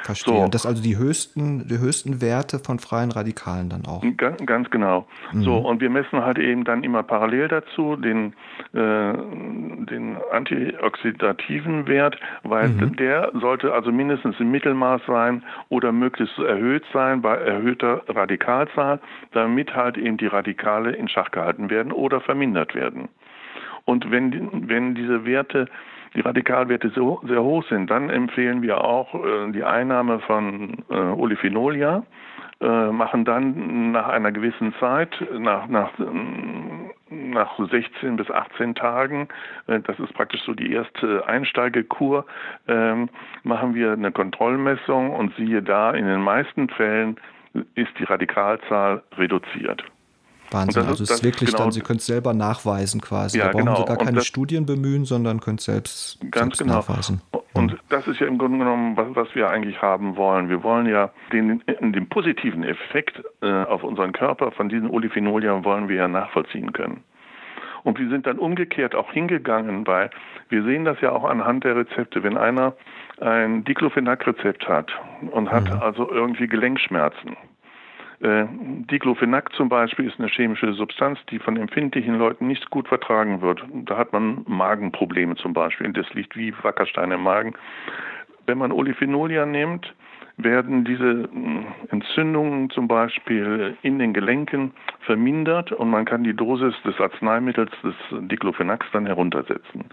Verstehe. 0.03 0.35
So. 0.35 0.41
Und 0.41 0.55
das 0.55 0.67
also 0.67 0.83
die 0.83 0.97
höchsten, 0.97 1.67
die 1.69 1.79
höchsten 1.79 2.21
Werte 2.21 2.59
von 2.59 2.79
freien 2.79 3.11
Radikalen 3.11 3.69
dann 3.69 3.87
auch. 3.87 4.03
Ganz, 4.17 4.45
ganz 4.47 4.71
genau. 4.71 5.07
Mhm. 5.33 5.43
So, 5.43 5.57
und 5.59 5.81
wir 5.81 5.91
messen 5.91 6.25
halt 6.25 6.39
eben 6.39 6.65
dann 6.65 6.83
immer 6.83 7.03
parallel 7.03 7.49
dazu 7.49 7.97
den, 7.97 8.35
äh, 8.73 9.13
den 9.13 10.17
antioxidativen 10.33 11.87
Wert, 11.87 12.17
weil 12.43 12.69
mhm. 12.69 12.97
der 12.97 13.31
sollte 13.35 13.73
also 13.73 13.93
mindestens 13.93 14.39
im 14.41 14.51
Mittelmaß 14.51 15.03
sein 15.07 15.43
oder 15.69 15.93
möglichst 15.93 16.39
erhöht 16.39 16.85
sein 16.93 17.23
bei 17.23 17.37
erhöhter 17.37 18.03
Radikalzahl, 18.09 19.01
damit 19.33 19.75
halt 19.75 19.97
eben 19.97 20.17
die 20.17 20.27
Radikale 20.27 20.93
in 20.93 21.09
Schach 21.09 21.31
gehalten 21.31 21.71
werden 21.71 21.93
oder 21.93 22.21
vermindert 22.21 22.75
werden. 22.75 23.09
Und 23.85 24.11
wenn, 24.11 24.69
wenn 24.69 24.95
diese 24.95 25.25
Werte 25.25 25.67
die 26.15 26.21
Radikalwerte 26.21 26.91
so 26.91 27.21
sehr 27.27 27.43
hoch 27.43 27.65
sind, 27.69 27.91
dann 27.91 28.11
empfehlen 28.11 28.63
wir 28.63 28.83
auch 28.83 29.15
äh, 29.15 29.53
die 29.53 29.65
Einnahme 29.65 30.21
von 30.21 30.85
äh, 30.91 30.95
Olefinolia, 30.95 32.03
äh, 32.61 32.91
machen 32.91 33.25
dann 33.25 33.93
nach 33.93 34.09
einer 34.09 34.33
gewissen 34.33 34.75
Zeit, 34.79 35.11
nach, 35.39 35.67
nach, 35.69 35.91
nach 37.09 37.59
16 37.59 38.17
bis 38.17 38.31
18 38.31 38.75
Tagen, 38.75 39.29
äh, 39.67 39.81
das 39.81 39.99
ist 39.99 40.13
praktisch 40.15 40.43
so 40.43 40.53
die 40.53 40.73
erste 40.73 41.27
Einsteigekur, 41.27 42.27
ähm, 42.69 43.09
machen 43.45 43.75
wir 43.75 43.93
eine 43.93 44.13
Kontrollmessung 44.13 45.11
und 45.11 45.35
siehe 45.37 45.63
da, 45.63 45.93
in 45.93 46.07
den 46.07 46.21
meisten 46.21 46.69
Fällen 46.69 47.17
ist 47.75 47.99
die 47.99 48.05
Radikalzahl 48.05 49.03
reduziert. 49.17 49.85
Wahnsinn. 50.51 50.87
also 50.87 51.05
es 51.05 51.11
ist 51.11 51.25
wirklich 51.25 51.51
genau, 51.51 51.65
dann, 51.65 51.73
Sie 51.73 51.81
können 51.81 51.99
es 51.99 52.07
selber 52.07 52.35
nachweisen 52.35 53.01
quasi. 53.01 53.39
Ja, 53.39 53.47
da 53.47 53.53
brauchen 53.53 53.67
genau. 53.67 53.77
Sie 53.77 53.85
gar 53.85 53.97
keine 53.97 54.19
das, 54.19 54.27
Studien 54.27 54.67
bemühen, 54.67 55.05
sondern 55.05 55.41
können 55.41 55.59
es 55.59 55.65
selbst, 55.65 56.21
ganz 56.31 56.57
selbst 56.57 56.59
genau. 56.61 56.75
nachweisen. 56.75 57.21
Und 57.53 57.77
das 57.89 58.07
ist 58.07 58.21
ja 58.21 58.27
im 58.27 58.39
Grunde 58.39 58.59
genommen, 58.59 58.97
was, 58.97 59.09
was 59.15 59.35
wir 59.35 59.51
eigentlich 59.51 59.83
haben 59.83 60.17
wollen. 60.17 60.49
Wir 60.49 60.63
wollen 60.63 60.87
ja 60.87 61.11
den, 61.33 61.63
den 61.67 62.09
positiven 62.09 62.63
Effekt 62.63 63.23
äh, 63.43 63.65
auf 63.65 63.83
unseren 63.83 64.13
Körper 64.13 64.53
von 64.53 64.69
diesen 64.69 64.89
Oliphenolien 64.91 65.65
wollen 65.65 65.89
wir 65.89 65.97
ja 65.97 66.09
nachvollziehen 66.09 66.73
können. 66.73 67.03
Und 67.83 67.99
wir 67.99 68.09
sind 68.09 68.27
dann 68.27 68.39
umgekehrt 68.39 68.95
auch 68.95 69.11
hingegangen, 69.11 69.87
weil 69.87 70.11
wir 70.49 70.63
sehen 70.65 70.85
das 70.85 71.01
ja 71.01 71.13
auch 71.13 71.25
anhand 71.25 71.65
der 71.65 71.77
Rezepte. 71.77 72.23
Wenn 72.23 72.37
einer 72.37 72.75
ein 73.21 73.65
Diclofenac-Rezept 73.65 74.69
hat 74.69 74.91
und 75.31 75.51
hat 75.51 75.65
mhm. 75.65 75.81
also 75.81 76.11
irgendwie 76.11 76.47
Gelenkschmerzen, 76.47 77.37
äh, 78.21 78.47
Diclofenac 78.91 79.53
zum 79.55 79.69
Beispiel 79.69 80.07
ist 80.07 80.19
eine 80.19 80.29
chemische 80.29 80.73
Substanz, 80.75 81.19
die 81.31 81.39
von 81.39 81.57
empfindlichen 81.57 82.19
Leuten 82.19 82.47
nicht 82.47 82.69
gut 82.71 82.89
vertragen 82.89 83.41
wird. 83.41 83.63
Da 83.73 83.97
hat 83.97 84.13
man 84.13 84.45
Magenprobleme 84.47 85.37
zum 85.37 85.53
Beispiel. 85.53 85.91
Das 85.93 86.13
liegt 86.13 86.37
wie 86.37 86.55
Wackersteine 86.63 87.15
im 87.15 87.23
Magen. 87.23 87.55
Wenn 88.47 88.59
man 88.59 88.73
Olefinolia 88.73 89.47
nimmt, 89.47 89.95
werden 90.45 90.85
diese 90.85 91.29
hm, 91.33 91.67
Entzündungen 91.91 92.71
zum 92.71 92.89
Beispiel 92.89 93.77
in 93.83 93.99
den 93.99 94.13
Gelenken 94.13 94.73
vermindert 95.01 95.73
und 95.73 95.91
man 95.91 96.05
kann 96.05 96.25
die 96.25 96.35
Dosis 96.35 96.75
des 96.85 96.99
Arzneimittels 97.01 97.71
des 97.83 97.95
Diclofenacs 98.29 98.87
dann 98.93 99.07
heruntersetzen. 99.07 99.85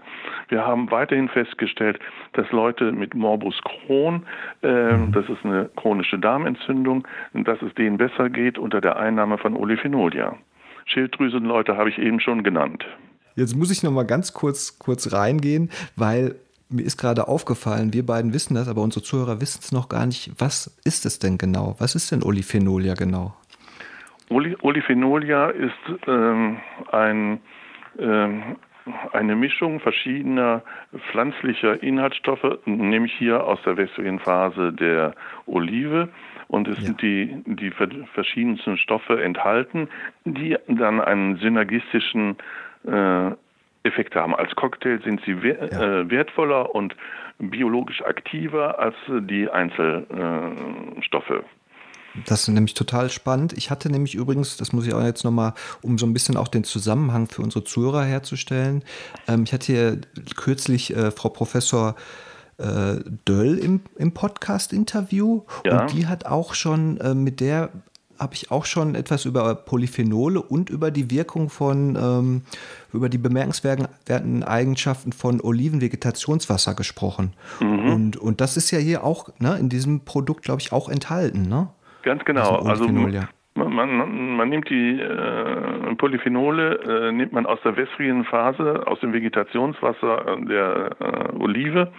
Wir 0.48 0.64
haben 0.64 0.90
weiterhin 0.90 1.28
festgestellt, 1.28 1.98
dass 2.34 2.50
Leute 2.52 2.92
mit 2.92 3.14
Morbus 3.14 3.60
Crohn, 3.62 4.24
äh, 4.62 4.94
das 5.12 5.28
ist 5.28 5.44
eine 5.44 5.70
chronische 5.76 6.18
Darmentzündung, 6.18 7.06
dass 7.32 7.60
es 7.62 7.74
denen 7.74 7.98
besser 7.98 8.30
geht 8.30 8.58
unter 8.58 8.80
der 8.80 8.96
Einnahme 8.96 9.38
von 9.38 9.54
Olefinolia. 9.54 10.36
Schilddrüsenleute 10.86 11.76
habe 11.76 11.90
ich 11.90 11.98
eben 11.98 12.20
schon 12.20 12.42
genannt. 12.42 12.84
Jetzt 13.36 13.54
muss 13.54 13.70
ich 13.70 13.82
noch 13.82 13.92
mal 13.92 14.06
ganz 14.06 14.32
kurz, 14.32 14.78
kurz 14.78 15.12
reingehen, 15.12 15.70
weil 15.94 16.34
mir 16.70 16.82
ist 16.84 16.98
gerade 16.98 17.28
aufgefallen, 17.28 17.92
wir 17.92 18.04
beiden 18.04 18.32
wissen 18.32 18.54
das, 18.54 18.68
aber 18.68 18.82
unsere 18.82 19.02
Zuhörer 19.02 19.40
wissen 19.40 19.60
es 19.62 19.72
noch 19.72 19.88
gar 19.88 20.06
nicht. 20.06 20.32
Was 20.38 20.78
ist 20.84 21.06
es 21.06 21.18
denn 21.18 21.38
genau? 21.38 21.76
Was 21.78 21.94
ist 21.94 22.12
denn 22.12 22.22
Olifenolia 22.22 22.94
genau? 22.94 23.34
Olifenolia 24.30 25.48
ist 25.48 25.72
ähm, 26.06 26.58
ein, 26.92 27.40
ähm, 27.98 28.56
eine 29.12 29.36
Mischung 29.36 29.80
verschiedener 29.80 30.62
pflanzlicher 31.10 31.82
Inhaltsstoffe, 31.82 32.58
nämlich 32.66 33.12
hier 33.14 33.44
aus 33.44 33.58
der 33.64 33.76
Phase 34.18 34.72
der 34.72 35.14
Olive. 35.46 36.08
Und 36.48 36.66
es 36.66 36.78
ja. 36.78 36.86
sind 36.86 37.02
die, 37.02 37.42
die 37.46 37.70
verschiedensten 38.14 38.78
Stoffe 38.78 39.22
enthalten, 39.22 39.88
die 40.24 40.56
dann 40.66 41.00
einen 41.00 41.36
synergistischen 41.36 42.36
äh, 42.86 43.32
Effekte 43.88 44.20
haben. 44.20 44.34
Als 44.34 44.54
Cocktail 44.54 45.00
sind 45.02 45.20
sie 45.24 45.32
ja. 45.32 45.54
äh, 45.54 46.10
wertvoller 46.10 46.74
und 46.74 46.94
biologisch 47.38 48.02
aktiver 48.02 48.78
als 48.78 48.94
die 49.08 49.48
Einzelstoffe. 49.48 51.42
Das 52.26 52.42
ist 52.42 52.48
nämlich 52.48 52.74
total 52.74 53.10
spannend. 53.10 53.52
Ich 53.56 53.70
hatte 53.70 53.90
nämlich 53.90 54.14
übrigens, 54.14 54.56
das 54.56 54.72
muss 54.72 54.86
ich 54.86 54.94
auch 54.94 55.02
jetzt 55.02 55.24
nochmal, 55.24 55.54
um 55.82 55.98
so 55.98 56.06
ein 56.06 56.12
bisschen 56.12 56.36
auch 56.36 56.48
den 56.48 56.64
Zusammenhang 56.64 57.28
für 57.28 57.42
unsere 57.42 57.64
Zuhörer 57.64 58.04
herzustellen, 58.04 58.82
ähm, 59.26 59.44
ich 59.44 59.52
hatte 59.52 59.66
hier 59.66 60.00
kürzlich 60.36 60.94
äh, 60.96 61.10
Frau 61.10 61.28
Professor 61.28 61.94
äh, 62.58 62.96
Döll 63.26 63.58
im, 63.58 63.80
im 63.96 64.12
Podcast-Interview 64.12 65.42
ja. 65.64 65.80
und 65.80 65.92
die 65.92 66.06
hat 66.06 66.26
auch 66.26 66.54
schon 66.54 66.98
äh, 66.98 67.14
mit 67.14 67.40
der 67.40 67.70
habe 68.18 68.34
ich 68.34 68.50
auch 68.50 68.64
schon 68.64 68.94
etwas 68.94 69.24
über 69.24 69.54
Polyphenole 69.54 70.40
und 70.40 70.70
über 70.70 70.90
die 70.90 71.10
Wirkung 71.10 71.50
von, 71.50 71.96
ähm, 71.96 72.42
über 72.92 73.08
die 73.08 73.18
bemerkenswerten 73.18 74.42
Eigenschaften 74.42 75.12
von 75.12 75.40
Olivenvegetationswasser 75.40 76.74
gesprochen. 76.74 77.34
Mhm. 77.60 77.92
Und, 77.92 78.16
und 78.16 78.40
das 78.40 78.56
ist 78.56 78.70
ja 78.70 78.78
hier 78.78 79.04
auch 79.04 79.28
ne, 79.38 79.56
in 79.58 79.68
diesem 79.68 80.00
Produkt, 80.00 80.44
glaube 80.44 80.60
ich, 80.60 80.72
auch 80.72 80.88
enthalten. 80.88 81.48
Ne? 81.48 81.68
Ganz 82.02 82.24
genau. 82.24 82.56
Also 82.56 82.86
ja. 82.86 83.28
Man, 83.58 83.74
man, 83.74 84.36
man, 84.36 84.48
nimmt 84.48 84.70
die 84.70 85.00
äh, 85.00 85.94
Polyphenole, 85.96 87.08
äh, 87.08 87.12
nimmt 87.12 87.32
man 87.32 87.46
aus 87.46 87.58
der 87.64 87.76
wässrigen 87.76 88.24
Phase, 88.24 88.86
aus 88.86 89.00
dem 89.00 89.12
Vegetationswasser 89.12 90.38
der 90.42 90.90
äh, 91.00 91.42
Olive. 91.42 91.92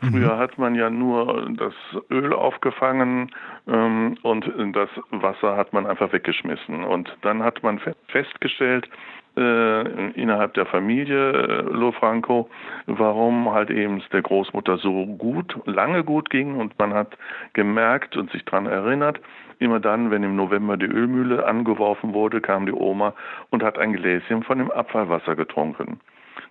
Früher 0.00 0.34
mhm. 0.34 0.38
hat 0.38 0.58
man 0.58 0.74
ja 0.74 0.90
nur 0.90 1.48
das 1.56 1.72
Öl 2.10 2.32
aufgefangen 2.32 3.30
ähm, 3.66 4.16
und 4.22 4.44
das 4.74 4.90
Wasser 5.10 5.56
hat 5.56 5.72
man 5.72 5.86
einfach 5.86 6.12
weggeschmissen. 6.12 6.84
Und 6.84 7.16
dann 7.22 7.42
hat 7.42 7.62
man 7.62 7.80
festgestellt, 8.08 8.88
äh, 9.36 10.10
innerhalb 10.12 10.54
der 10.54 10.66
Familie 10.66 11.30
äh, 11.30 11.62
Lofranco, 11.70 12.48
warum 12.86 13.52
halt 13.52 13.70
eben 13.70 13.98
es 13.98 14.08
der 14.08 14.22
Großmutter 14.22 14.78
so 14.78 15.04
gut, 15.06 15.56
lange 15.66 16.04
gut 16.04 16.30
ging 16.30 16.56
und 16.56 16.78
man 16.78 16.94
hat 16.94 17.18
gemerkt 17.52 18.16
und 18.16 18.30
sich 18.32 18.44
daran 18.46 18.66
erinnert, 18.66 19.20
immer 19.58 19.80
dann, 19.80 20.10
wenn 20.10 20.22
im 20.22 20.36
November 20.36 20.76
die 20.76 20.86
Ölmühle 20.86 21.46
angeworfen 21.46 22.14
wurde, 22.14 22.40
kam 22.40 22.66
die 22.66 22.72
Oma 22.72 23.14
und 23.50 23.62
hat 23.62 23.78
ein 23.78 23.92
Gläschen 23.92 24.42
von 24.42 24.58
dem 24.58 24.70
Abfallwasser 24.70 25.36
getrunken. 25.36 26.00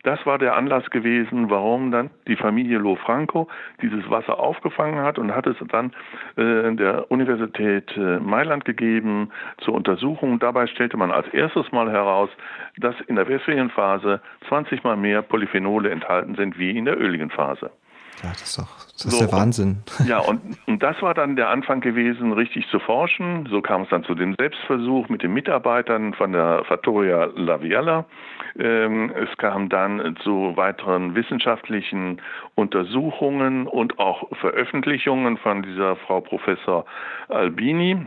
Das 0.06 0.24
war 0.28 0.38
der 0.38 0.56
Anlass 0.56 0.88
gewesen, 0.92 1.50
warum 1.50 1.90
dann 1.90 2.12
die 2.28 2.36
Familie 2.36 2.78
Lofranco 2.78 3.48
dieses 3.82 4.08
Wasser 4.08 4.40
aufgefangen 4.40 5.00
hat 5.04 5.18
und 5.18 5.34
hat 5.34 5.48
es 5.48 5.58
dann 5.72 5.94
äh, 6.36 6.76
der 6.76 7.10
Universität 7.10 7.92
äh, 7.98 8.20
Mailand 8.20 8.66
gegeben 8.66 9.32
zur 9.58 9.74
Untersuchung. 9.74 10.38
Dabei 10.38 10.68
stellte 10.68 10.96
man 10.96 11.10
als 11.10 11.28
erstes 11.30 11.72
mal 11.72 11.92
heraus, 11.92 12.30
dass 12.78 12.96
in 13.08 13.16
der 13.16 13.28
wässrigen 13.28 13.72
Phase 13.72 14.22
20 14.48 14.84
mal 14.84 14.96
mehr 14.96 15.24
Polyphenole 15.24 15.90
enthalten 15.90 16.36
sind 16.36 16.60
wie 16.60 16.78
in 16.78 16.86
der 16.86 17.00
öligen 17.00 17.32
Phase. 17.32 17.72
Ja, 18.24 18.30
das 18.30 18.44
ist 18.44 18.58
doch 18.60 18.86
das 18.96 19.06
ist 19.06 19.20
so, 19.20 19.26
der 19.26 19.34
Wahnsinn. 19.34 19.84
Ja, 20.08 20.20
und, 20.20 20.42
und 20.68 20.82
das 20.82 21.02
war 21.02 21.14
dann 21.14 21.36
der 21.36 21.50
Anfang 21.50 21.82
gewesen, 21.82 22.32
richtig 22.32 22.68
zu 22.70 22.80
forschen. 22.80 23.48
So 23.50 23.62
kam 23.62 23.82
es 23.84 23.90
dann 23.90 24.04
zu 24.04 24.16
dem 24.16 24.36
Selbstversuch 24.36 25.10
mit 25.10 25.22
den 25.22 25.34
Mitarbeitern 25.34 26.14
von 26.14 26.32
der 26.32 26.64
Fattoria 26.66 27.26
Laviella. 27.36 28.06
Ähm, 28.58 29.12
es 29.12 29.36
kam 29.38 29.68
dann 29.68 30.16
zu 30.24 30.54
weiteren 30.56 31.14
wissenschaftlichen 31.16 32.22
Untersuchungen 32.56 33.68
und 33.68 34.00
auch 34.00 34.30
Veröffentlichungen 34.40 35.38
von 35.38 35.64
dieser 35.64 35.98
Frau 35.98 36.22
Professor 36.22 36.86
Albini 37.28 38.06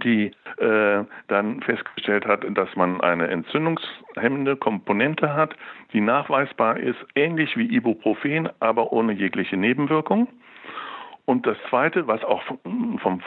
die 0.00 0.32
äh, 0.58 1.04
dann 1.28 1.60
festgestellt 1.62 2.26
hat, 2.26 2.44
dass 2.56 2.74
man 2.76 3.00
eine 3.00 3.28
entzündungshemmende 3.28 4.56
Komponente 4.56 5.34
hat, 5.34 5.54
die 5.92 6.00
nachweisbar 6.00 6.78
ist, 6.78 6.98
ähnlich 7.14 7.56
wie 7.56 7.74
Ibuprofen, 7.74 8.48
aber 8.60 8.92
ohne 8.92 9.12
jegliche 9.12 9.56
Nebenwirkung. 9.56 10.28
Und 11.24 11.46
das 11.46 11.56
Zweite, 11.70 12.06
was 12.08 12.24
auch 12.24 12.42
vom 12.98 13.22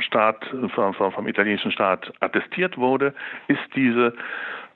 Staat, 0.00 0.46
vom, 0.74 0.94
vom 0.94 1.28
italienischen 1.28 1.70
Staat 1.70 2.12
attestiert 2.20 2.78
wurde, 2.78 3.14
ist 3.46 3.60
diese 3.74 4.14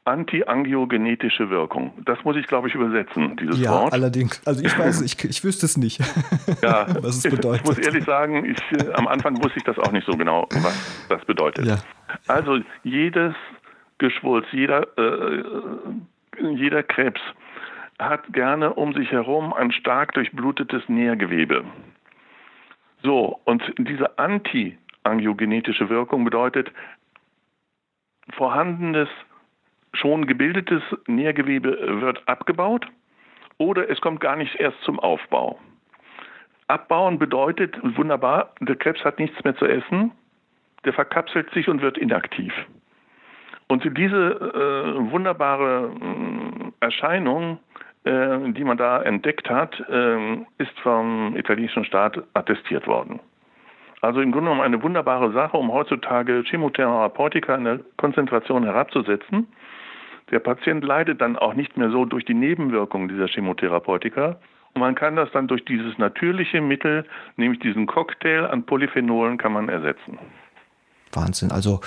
antiangiogenetische 0.04 1.50
Wirkung. 1.50 1.92
Das 2.04 2.22
muss 2.24 2.36
ich, 2.36 2.46
glaube 2.46 2.68
ich, 2.68 2.74
übersetzen, 2.74 3.36
dieses 3.36 3.60
ja, 3.60 3.70
Wort. 3.70 3.92
Ja, 3.92 3.98
allerdings. 3.98 4.40
Also 4.46 4.64
ich 4.64 4.76
weiß, 4.76 5.02
ich, 5.02 5.22
ich 5.24 5.44
wüsste 5.44 5.66
es 5.66 5.76
nicht, 5.76 6.00
ja, 6.62 6.86
was 7.02 7.16
es 7.16 7.22
bedeutet. 7.22 7.62
Ich 7.62 7.66
muss 7.66 7.78
ehrlich 7.78 8.04
sagen, 8.04 8.44
ich, 8.44 8.58
äh, 8.80 8.92
am 8.94 9.06
Anfang 9.06 9.36
wusste 9.42 9.58
ich 9.58 9.64
das 9.64 9.78
auch 9.78 9.92
nicht 9.92 10.06
so 10.06 10.16
genau, 10.16 10.46
was 10.50 11.06
das 11.08 11.24
bedeutet. 11.26 11.66
Ja. 11.66 11.78
Also 12.26 12.60
jedes 12.82 13.34
Geschwulst, 13.98 14.48
jeder, 14.52 14.86
äh, 14.98 15.44
jeder 16.54 16.82
Krebs 16.82 17.20
hat 17.98 18.32
gerne 18.32 18.72
um 18.72 18.94
sich 18.94 19.10
herum 19.10 19.52
ein 19.52 19.70
stark 19.70 20.14
durchblutetes 20.14 20.88
Nährgewebe. 20.88 21.64
So, 23.02 23.40
und 23.44 23.62
diese 23.78 24.18
antiangiogenetische 24.18 25.88
Wirkung 25.90 26.24
bedeutet, 26.24 26.72
vorhandenes 28.32 29.08
schon 30.00 30.26
gebildetes 30.26 30.82
Nährgewebe 31.06 32.00
wird 32.00 32.26
abgebaut 32.26 32.86
oder 33.58 33.88
es 33.90 34.00
kommt 34.00 34.20
gar 34.20 34.36
nicht 34.36 34.56
erst 34.56 34.80
zum 34.82 34.98
Aufbau. 34.98 35.58
Abbauen 36.68 37.18
bedeutet 37.18 37.76
wunderbar, 37.96 38.54
der 38.60 38.76
Krebs 38.76 39.04
hat 39.04 39.18
nichts 39.18 39.42
mehr 39.44 39.56
zu 39.56 39.66
essen, 39.66 40.12
der 40.84 40.92
verkapselt 40.92 41.50
sich 41.50 41.68
und 41.68 41.82
wird 41.82 41.98
inaktiv. 41.98 42.52
Und 43.68 43.84
diese 43.96 44.16
äh, 44.16 45.12
wunderbare 45.12 45.92
äh, 45.92 46.84
Erscheinung, 46.84 47.58
äh, 48.04 48.52
die 48.52 48.64
man 48.64 48.78
da 48.78 49.02
entdeckt 49.02 49.50
hat, 49.50 49.78
äh, 49.88 50.34
ist 50.58 50.78
vom 50.82 51.36
italienischen 51.36 51.84
Staat 51.84 52.22
attestiert 52.34 52.86
worden. 52.86 53.20
Also 54.00 54.20
im 54.20 54.32
Grunde 54.32 54.50
genommen 54.50 54.64
eine 54.64 54.82
wunderbare 54.82 55.32
Sache, 55.32 55.56
um 55.56 55.72
heutzutage 55.72 56.42
Chemotherapeutika 56.46 57.54
in 57.54 57.64
der 57.64 57.80
Konzentration 57.96 58.64
herabzusetzen 58.64 59.46
der 60.30 60.38
Patient 60.38 60.84
leidet 60.84 61.20
dann 61.20 61.36
auch 61.36 61.54
nicht 61.54 61.76
mehr 61.76 61.90
so 61.90 62.04
durch 62.04 62.24
die 62.24 62.34
Nebenwirkungen 62.34 63.08
dieser 63.08 63.28
Chemotherapeutika. 63.28 64.38
Und 64.72 64.80
man 64.80 64.94
kann 64.94 65.16
das 65.16 65.30
dann 65.32 65.48
durch 65.48 65.64
dieses 65.64 65.98
natürliche 65.98 66.60
Mittel, 66.60 67.04
nämlich 67.36 67.60
diesen 67.60 67.86
Cocktail 67.86 68.46
an 68.46 68.64
Polyphenolen, 68.64 69.36
kann 69.36 69.52
man 69.52 69.68
ersetzen. 69.68 70.18
Wahnsinn. 71.12 71.50
Also, 71.50 71.80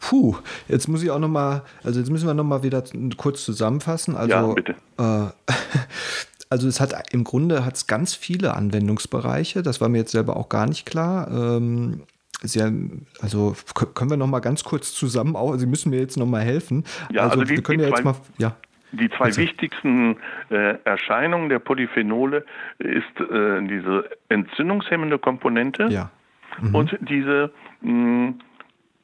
puh, 0.00 0.36
jetzt 0.68 0.88
muss 0.88 1.02
ich 1.02 1.10
auch 1.10 1.18
noch 1.18 1.28
mal, 1.28 1.62
also 1.82 2.00
jetzt 2.00 2.10
müssen 2.10 2.26
wir 2.26 2.34
noch 2.34 2.44
mal 2.44 2.62
wieder 2.62 2.84
kurz 3.16 3.44
zusammenfassen. 3.44 4.14
Also, 4.14 4.30
ja, 4.30 4.52
bitte. 4.52 4.74
Äh, 4.98 5.52
also 6.50 6.68
es 6.68 6.80
hat 6.80 7.12
im 7.12 7.24
Grunde 7.24 7.64
hat 7.64 7.76
es 7.76 7.86
ganz 7.86 8.14
viele 8.14 8.54
Anwendungsbereiche. 8.54 9.62
Das 9.62 9.80
war 9.80 9.88
mir 9.88 9.98
jetzt 9.98 10.12
selber 10.12 10.36
auch 10.36 10.50
gar 10.50 10.66
nicht 10.66 10.84
klar. 10.84 11.28
Ähm, 11.30 12.02
Sie, 12.42 12.60
also 13.20 13.56
können 13.94 14.10
wir 14.10 14.16
noch 14.16 14.28
mal 14.28 14.40
ganz 14.40 14.62
kurz 14.62 14.92
zusammen, 14.92 15.34
auch, 15.34 15.56
Sie 15.56 15.66
müssen 15.66 15.90
mir 15.90 15.98
jetzt 15.98 16.16
noch 16.16 16.26
mal 16.26 16.42
helfen. 16.42 16.84
Ja, 17.10 17.22
also, 17.22 17.40
also 17.40 17.52
wir 17.52 17.62
können 17.62 17.80
ja 17.80 17.88
jetzt 17.88 18.04
mal, 18.04 18.14
ja. 18.38 18.56
Die 18.92 19.10
zwei 19.10 19.26
also. 19.26 19.42
wichtigsten 19.42 20.16
äh, 20.50 20.78
Erscheinungen 20.84 21.50
der 21.50 21.58
Polyphenole 21.58 22.44
ist 22.78 23.20
äh, 23.20 23.60
diese 23.66 24.08
entzündungshemmende 24.30 25.18
Komponente 25.18 25.88
ja. 25.90 26.10
mhm. 26.60 26.74
und 26.74 26.98
diese 27.00 27.52
mh, 27.82 28.34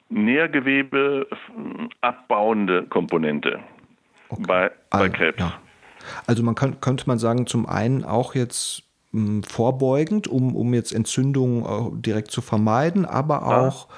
Nährgewebe 0.08 1.26
abbauende 2.00 2.84
Komponente 2.84 3.58
okay. 4.28 4.42
bei, 4.46 4.70
bei 4.90 4.98
also, 4.98 5.12
Krebs. 5.12 5.38
Ja. 5.38 5.52
Also 6.26 6.42
man 6.42 6.54
kann, 6.54 6.80
könnte 6.80 7.04
man 7.06 7.18
sagen, 7.18 7.46
zum 7.46 7.66
einen 7.66 8.04
auch 8.04 8.34
jetzt 8.34 8.84
vorbeugend, 9.48 10.26
um, 10.28 10.56
um 10.56 10.74
jetzt 10.74 10.92
Entzündungen 10.92 11.64
äh, 11.64 12.00
direkt 12.00 12.30
zu 12.30 12.40
vermeiden, 12.40 13.04
aber 13.04 13.46
auch 13.46 13.64
auch 13.64 13.88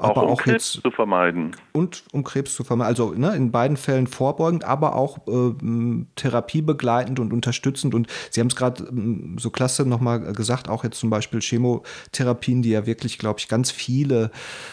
aber 0.00 0.24
um 0.24 0.30
auch 0.30 0.40
Krebs 0.40 0.74
jetzt, 0.74 0.82
zu 0.82 0.90
vermeiden. 0.90 1.52
Und 1.72 2.04
um 2.12 2.24
Krebs 2.24 2.54
zu 2.54 2.64
vermeiden. 2.64 2.88
Also 2.88 3.12
ne, 3.12 3.34
in 3.36 3.50
beiden 3.50 3.76
Fällen 3.76 4.06
vorbeugend, 4.06 4.64
aber 4.64 4.96
auch 4.96 5.18
äh, 5.28 6.04
therapiebegleitend 6.16 7.20
und 7.20 7.32
unterstützend. 7.32 7.94
Und 7.94 8.08
Sie 8.30 8.40
haben 8.40 8.48
es 8.48 8.56
gerade 8.56 8.90
so 9.38 9.50
klasse 9.50 9.86
nochmal 9.86 10.32
gesagt, 10.32 10.68
auch 10.68 10.84
jetzt 10.84 10.98
zum 10.98 11.10
Beispiel 11.10 11.40
Chemotherapien, 11.40 12.62
die 12.62 12.70
ja 12.70 12.86
wirklich, 12.86 13.18
glaube 13.18 13.40
ich, 13.40 13.48
ganz 13.48 13.70
viele 13.70 14.30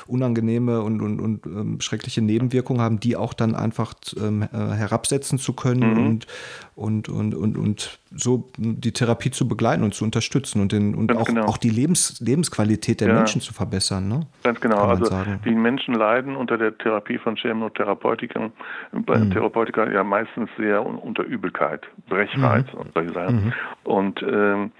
unangenehme 0.07 0.81
und, 0.81 1.01
und, 1.01 1.19
und 1.19 1.45
ähm, 1.45 1.81
schreckliche 1.81 2.21
Nebenwirkungen 2.21 2.81
haben, 2.81 2.99
die 2.99 3.15
auch 3.15 3.33
dann 3.33 3.55
einfach 3.55 3.93
ähm, 4.19 4.43
äh, 4.43 4.47
herabsetzen 4.57 5.39
zu 5.39 5.53
können 5.53 5.93
mhm. 5.93 6.07
und, 6.07 6.27
und, 6.75 7.09
und, 7.09 7.35
und, 7.35 7.57
und 7.57 7.99
so 8.15 8.49
die 8.57 8.91
Therapie 8.91 9.31
zu 9.31 9.47
begleiten 9.47 9.83
und 9.83 9.93
zu 9.93 10.05
unterstützen 10.05 10.61
und, 10.61 10.71
den, 10.71 10.95
und 10.95 11.15
auch, 11.15 11.25
genau. 11.25 11.45
auch 11.45 11.57
die 11.57 11.69
Lebens, 11.69 12.19
Lebensqualität 12.19 13.01
der 13.01 13.09
ja. 13.09 13.13
Menschen 13.15 13.41
zu 13.41 13.53
verbessern. 13.53 14.07
Ne? 14.07 14.27
Ganz 14.43 14.59
genau. 14.61 14.83
Also 14.83 15.05
sagen. 15.23 15.41
die 15.45 15.55
Menschen 15.55 15.93
leiden 15.93 16.35
unter 16.35 16.57
der 16.57 16.77
Therapie 16.77 17.17
von 17.17 17.35
Chemotherapeutika, 17.35 18.51
bei 18.91 19.17
mhm. 19.17 19.31
Therapeutika 19.31 19.89
ja 19.89 20.03
meistens 20.03 20.49
sehr 20.57 20.85
unter 20.85 21.23
Übelkeit, 21.23 21.87
Brechreiz 22.09 22.71
mhm. 22.73 22.79
und 22.79 22.93
solche 22.93 23.13
Sachen. 23.13 23.45
Mhm. 23.45 23.53
Und 23.83 24.21
ähm, 24.23 24.71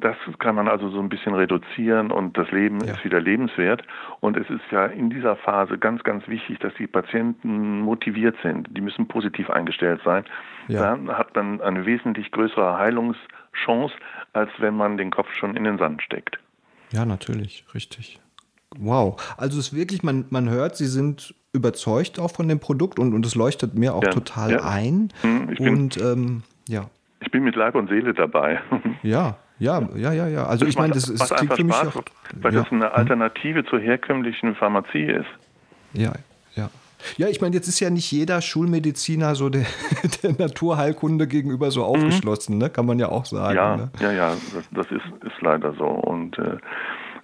das 0.00 0.16
kann 0.38 0.54
man 0.54 0.68
also 0.68 0.88
so 0.88 1.00
ein 1.00 1.08
bisschen 1.10 1.34
reduzieren 1.34 2.10
und 2.10 2.38
das 2.38 2.50
Leben 2.50 2.82
ja. 2.82 2.94
ist 2.94 3.04
wieder 3.04 3.20
lebenswert. 3.20 3.82
Und 4.20 4.38
es 4.38 4.48
ist 4.48 4.62
ja 4.70 4.86
in 4.86 5.10
dieser 5.10 5.36
Phase 5.36 5.76
ganz, 5.76 6.02
ganz 6.02 6.26
wichtig, 6.28 6.58
dass 6.60 6.72
die 6.74 6.86
Patienten 6.86 7.80
motiviert 7.80 8.36
sind. 8.42 8.68
Die 8.74 8.80
müssen 8.80 9.06
positiv 9.06 9.50
eingestellt 9.50 10.00
sein. 10.04 10.24
Ja. 10.68 10.82
Dann 10.82 11.10
hat 11.10 11.34
man 11.34 11.60
eine 11.60 11.84
wesentlich 11.84 12.30
größere 12.30 12.78
Heilungschance, 12.78 13.94
als 14.32 14.50
wenn 14.58 14.76
man 14.76 14.96
den 14.96 15.10
Kopf 15.10 15.30
schon 15.34 15.56
in 15.56 15.64
den 15.64 15.76
Sand 15.76 16.02
steckt. 16.02 16.38
Ja, 16.92 17.04
natürlich, 17.04 17.64
richtig. 17.74 18.18
Wow. 18.78 19.34
Also 19.36 19.58
es 19.58 19.68
ist 19.68 19.76
wirklich, 19.76 20.02
man, 20.02 20.26
man 20.30 20.48
hört, 20.48 20.76
Sie 20.76 20.86
sind 20.86 21.34
überzeugt 21.52 22.18
auch 22.18 22.30
von 22.30 22.48
dem 22.48 22.60
Produkt 22.60 22.98
und, 22.98 23.14
und 23.14 23.26
es 23.26 23.34
leuchtet 23.34 23.74
mir 23.74 23.94
auch 23.94 24.02
ja. 24.02 24.10
total 24.10 24.60
ein. 24.60 25.12
Hm, 25.20 25.50
ich 25.52 25.58
bin, 25.58 25.68
und 25.68 25.96
ähm, 25.98 26.42
ja. 26.68 26.88
Ich 27.20 27.30
bin 27.30 27.44
mit 27.44 27.56
Leib 27.56 27.74
und 27.74 27.88
Seele 27.88 28.14
dabei. 28.14 28.60
Ja, 29.02 29.36
ja, 29.58 29.88
ja, 29.96 30.12
ja, 30.12 30.28
ja. 30.28 30.46
Also 30.46 30.64
das 30.64 30.74
ich 30.74 30.78
meine, 30.78 30.94
das, 30.94 31.12
das 31.12 31.34
klingt 31.34 31.54
für 31.54 31.64
mich 31.64 31.74
Spaß, 31.74 31.96
auch, 31.96 32.02
weil 32.40 32.54
ja. 32.54 32.62
das 32.62 32.72
eine 32.72 32.86
hm. 32.86 32.92
Alternative 32.94 33.64
zur 33.64 33.80
herkömmlichen 33.80 34.54
Pharmazie 34.54 35.06
ist. 35.06 35.26
Ja, 35.92 36.12
ja. 36.54 36.70
Ja, 37.16 37.28
ich 37.28 37.40
meine, 37.40 37.54
jetzt 37.54 37.68
ist 37.68 37.80
ja 37.80 37.90
nicht 37.90 38.10
jeder 38.12 38.40
Schulmediziner 38.40 39.34
so 39.34 39.48
der, 39.48 39.66
der 40.22 40.32
Naturheilkunde 40.32 41.26
gegenüber 41.26 41.70
so 41.70 41.80
mhm. 41.80 41.86
aufgeschlossen, 41.86 42.58
ne? 42.58 42.70
kann 42.70 42.86
man 42.86 42.98
ja 42.98 43.08
auch 43.08 43.24
sagen. 43.24 43.56
Ja, 43.56 43.76
ne? 43.76 43.90
ja, 44.00 44.12
ja, 44.12 44.36
das, 44.54 44.64
das 44.70 44.86
ist, 44.86 45.24
ist 45.24 45.40
leider 45.40 45.74
so. 45.74 45.84
Und 45.84 46.38
äh, 46.38 46.58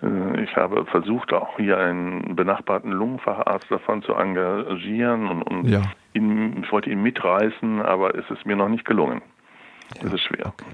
ich 0.00 0.54
habe 0.54 0.87
versucht, 0.87 1.32
auch 1.32 1.56
hier 1.56 1.76
einen 1.76 2.37
benachbarten 2.37 2.92
Lungenfacharzt 2.92 3.68
davon 3.68 4.02
zu 4.02 4.12
engagieren 4.12 5.26
und, 5.26 5.42
und 5.42 5.68
ja. 5.68 5.82
ihn, 6.14 6.62
ich 6.62 6.70
wollte 6.70 6.88
ihn 6.90 7.02
mitreißen, 7.02 7.82
aber 7.82 8.14
es 8.14 8.24
ist 8.30 8.46
mir 8.46 8.54
noch 8.54 8.68
nicht 8.68 8.84
gelungen. 8.84 9.22
Ja. 9.96 10.04
Das 10.04 10.12
ist 10.12 10.22
schwer. 10.22 10.46
Okay. 10.46 10.66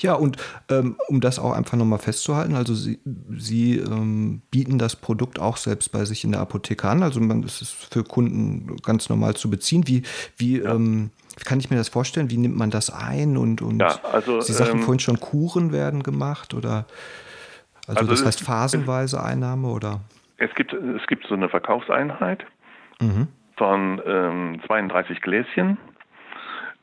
Ja, 0.00 0.14
und 0.14 0.38
ähm, 0.70 0.96
um 1.08 1.20
das 1.20 1.38
auch 1.38 1.52
einfach 1.52 1.76
nochmal 1.76 1.98
festzuhalten, 1.98 2.54
also 2.54 2.74
Sie, 2.74 3.00
Sie 3.36 3.76
ähm, 3.76 4.40
bieten 4.50 4.78
das 4.78 4.96
Produkt 4.96 5.38
auch 5.38 5.58
selbst 5.58 5.92
bei 5.92 6.06
sich 6.06 6.24
in 6.24 6.32
der 6.32 6.40
Apotheke 6.40 6.88
an, 6.88 7.02
also 7.02 7.20
man, 7.20 7.42
es 7.42 7.60
ist 7.60 7.72
für 7.72 8.02
Kunden 8.02 8.76
ganz 8.82 9.10
normal 9.10 9.34
zu 9.34 9.50
beziehen. 9.50 9.86
Wie, 9.86 10.04
wie, 10.38 10.60
ja. 10.62 10.74
ähm, 10.74 11.10
wie 11.36 11.44
kann 11.44 11.60
ich 11.60 11.68
mir 11.68 11.76
das 11.76 11.90
vorstellen? 11.90 12.30
Wie 12.30 12.38
nimmt 12.38 12.56
man 12.56 12.70
das 12.70 12.88
ein? 12.88 13.36
Und, 13.36 13.60
und 13.60 13.80
ja, 13.80 14.00
also, 14.10 14.40
Sie 14.40 14.54
sagten 14.54 14.78
ähm, 14.78 14.84
vorhin 14.84 15.00
schon, 15.00 15.20
Kuren 15.20 15.70
werden 15.70 16.02
gemacht 16.02 16.54
oder 16.54 16.86
also, 17.88 18.00
also 18.00 18.10
das 18.10 18.24
heißt 18.24 18.44
phasenweise 18.44 19.22
Einnahme 19.22 19.68
oder? 19.68 20.00
Es 20.36 20.54
gibt, 20.54 20.72
es 20.72 21.06
gibt 21.08 21.26
so 21.26 21.34
eine 21.34 21.48
Verkaufseinheit 21.48 22.44
mhm. 23.00 23.28
von 23.56 24.00
32 24.66 25.16
ähm, 25.16 25.22
Gläschen 25.22 25.78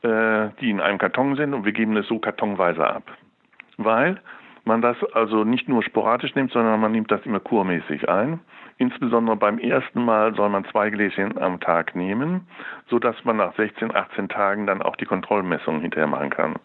äh, 0.02 0.50
die 0.60 0.70
in 0.70 0.80
einem 0.80 0.98
Karton 0.98 1.36
sind 1.36 1.54
und 1.54 1.64
wir 1.64 1.72
geben 1.72 1.96
es 1.96 2.06
so 2.06 2.18
kartonweise 2.18 2.86
ab. 2.86 3.04
Weil 3.76 4.20
man 4.64 4.82
das 4.82 4.96
also 5.14 5.44
nicht 5.44 5.68
nur 5.68 5.82
sporadisch 5.82 6.34
nimmt, 6.34 6.52
sondern 6.52 6.80
man 6.80 6.92
nimmt 6.92 7.10
das 7.10 7.24
immer 7.24 7.40
kurmäßig 7.40 8.08
ein. 8.08 8.40
Insbesondere 8.78 9.36
beim 9.36 9.58
ersten 9.58 10.04
Mal 10.04 10.34
soll 10.34 10.50
man 10.50 10.64
zwei 10.66 10.90
Gläschen 10.90 11.38
am 11.38 11.60
Tag 11.60 11.94
nehmen, 11.94 12.46
sodass 12.90 13.16
man 13.24 13.38
nach 13.38 13.54
16, 13.56 13.94
18 13.94 14.28
Tagen 14.28 14.66
dann 14.66 14.82
auch 14.82 14.96
die 14.96 15.06
Kontrollmessung 15.06 15.80
hinterher 15.80 16.08
machen 16.08 16.30
kann. 16.30 16.56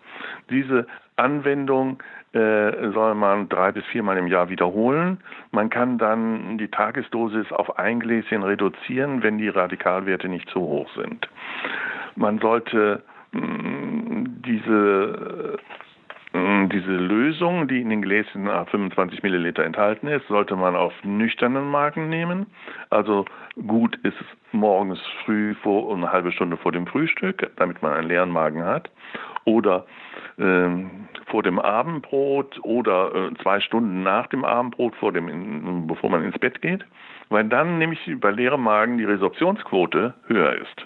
Diese 0.49 0.87
Anwendung 1.21 2.01
äh, 2.33 2.91
soll 2.91 3.15
man 3.15 3.49
drei 3.49 3.71
bis 3.71 3.85
viermal 3.85 4.17
im 4.17 4.27
Jahr 4.27 4.49
wiederholen. 4.49 5.19
Man 5.51 5.69
kann 5.69 5.97
dann 5.97 6.57
die 6.57 6.69
Tagesdosis 6.69 7.51
auf 7.51 7.77
ein 7.77 7.99
Gläschen 7.99 8.43
reduzieren, 8.43 9.23
wenn 9.23 9.37
die 9.37 9.49
Radikalwerte 9.49 10.29
nicht 10.29 10.49
zu 10.49 10.59
hoch 10.59 10.89
sind. 10.95 11.27
Man 12.15 12.39
sollte 12.39 13.03
diese 13.33 15.53
äh, 15.53 15.57
diese 16.33 16.95
Lösung, 16.95 17.67
die 17.67 17.81
in 17.81 17.89
den 17.89 18.01
Gläschen 18.01 18.45
25 18.45 19.21
Milliliter 19.21 19.65
enthalten 19.65 20.07
ist, 20.07 20.25
sollte 20.27 20.55
man 20.55 20.77
auf 20.77 20.93
nüchternen 21.03 21.69
Magen 21.69 22.07
nehmen. 22.07 22.45
Also 22.89 23.25
gut 23.67 23.97
ist 24.03 24.15
es 24.19 24.27
morgens 24.53 24.99
früh 25.25 25.55
vor 25.55 25.93
eine 25.93 26.11
halbe 26.11 26.31
Stunde 26.31 26.55
vor 26.55 26.71
dem 26.71 26.87
Frühstück, 26.87 27.51
damit 27.57 27.81
man 27.81 27.93
einen 27.93 28.07
leeren 28.07 28.29
Magen 28.29 28.63
hat. 28.63 28.89
Oder 29.45 29.85
ähm, 30.37 31.07
vor 31.27 31.43
dem 31.43 31.59
Abendbrot 31.59 32.59
oder 32.63 33.13
äh, 33.13 33.33
zwei 33.41 33.59
Stunden 33.59 34.03
nach 34.03 34.27
dem 34.27 34.45
Abendbrot, 34.45 34.95
vor 34.95 35.11
dem, 35.11 35.87
bevor 35.87 36.09
man 36.09 36.23
ins 36.23 36.37
Bett 36.37 36.61
geht, 36.61 36.85
weil 37.29 37.45
dann 37.45 37.77
nämlich 37.77 37.99
bei 38.19 38.31
leerem 38.31 38.61
Magen 38.61 38.97
die 38.97 39.05
Resorptionsquote 39.05 40.13
höher 40.27 40.53
ist. 40.55 40.85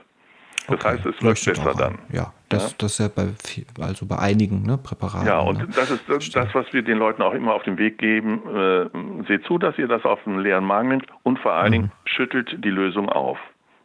Das 0.68 0.80
okay. 0.80 0.88
heißt, 0.89 1.06
es 1.06 1.22
läuft 1.22 1.46
besser 1.46 1.74
dann. 1.78 2.00
Ja, 2.12 2.34
das, 2.50 2.72
ja? 2.72 2.76
das 2.80 2.91
ist 2.94 3.00
ja 3.00 3.08
bei, 3.08 3.84
also 3.84 4.06
bei 4.08 4.18
einigen 4.18 4.63
ne, 4.63 4.78
Präparaten. 4.78 5.28
Ja, 5.28 5.39
und 5.39 5.60
ne? 5.60 5.68
das 5.76 5.91
ist 5.91 6.04
das, 6.08 6.30
das, 6.32 6.56
was 6.56 6.74
wir 6.74 6.82
den 6.82 6.98
Leuten 6.98 7.22
auch 7.22 7.34
immer 7.34 7.54
auf 7.54 7.63
den 7.63 7.78
Weg 7.78 8.00
geben. 8.00 8.41
Äh, 8.48 9.26
seht 9.28 9.46
zu, 9.46 9.58
dass 9.58 9.78
ihr 9.78 9.88
das 9.88 10.04
auf 10.06 10.26
einen 10.26 10.39
leeren 10.39 10.65
Magen 10.65 10.89
nehmt 10.89 11.06
und 11.24 11.39
vor 11.39 11.54
allen 11.54 11.72
Dingen 11.72 11.86
mhm. 11.86 12.08
schüttelt 12.08 12.63
die 12.63 12.70
Lösung 12.70 13.10
auf. 13.10 13.38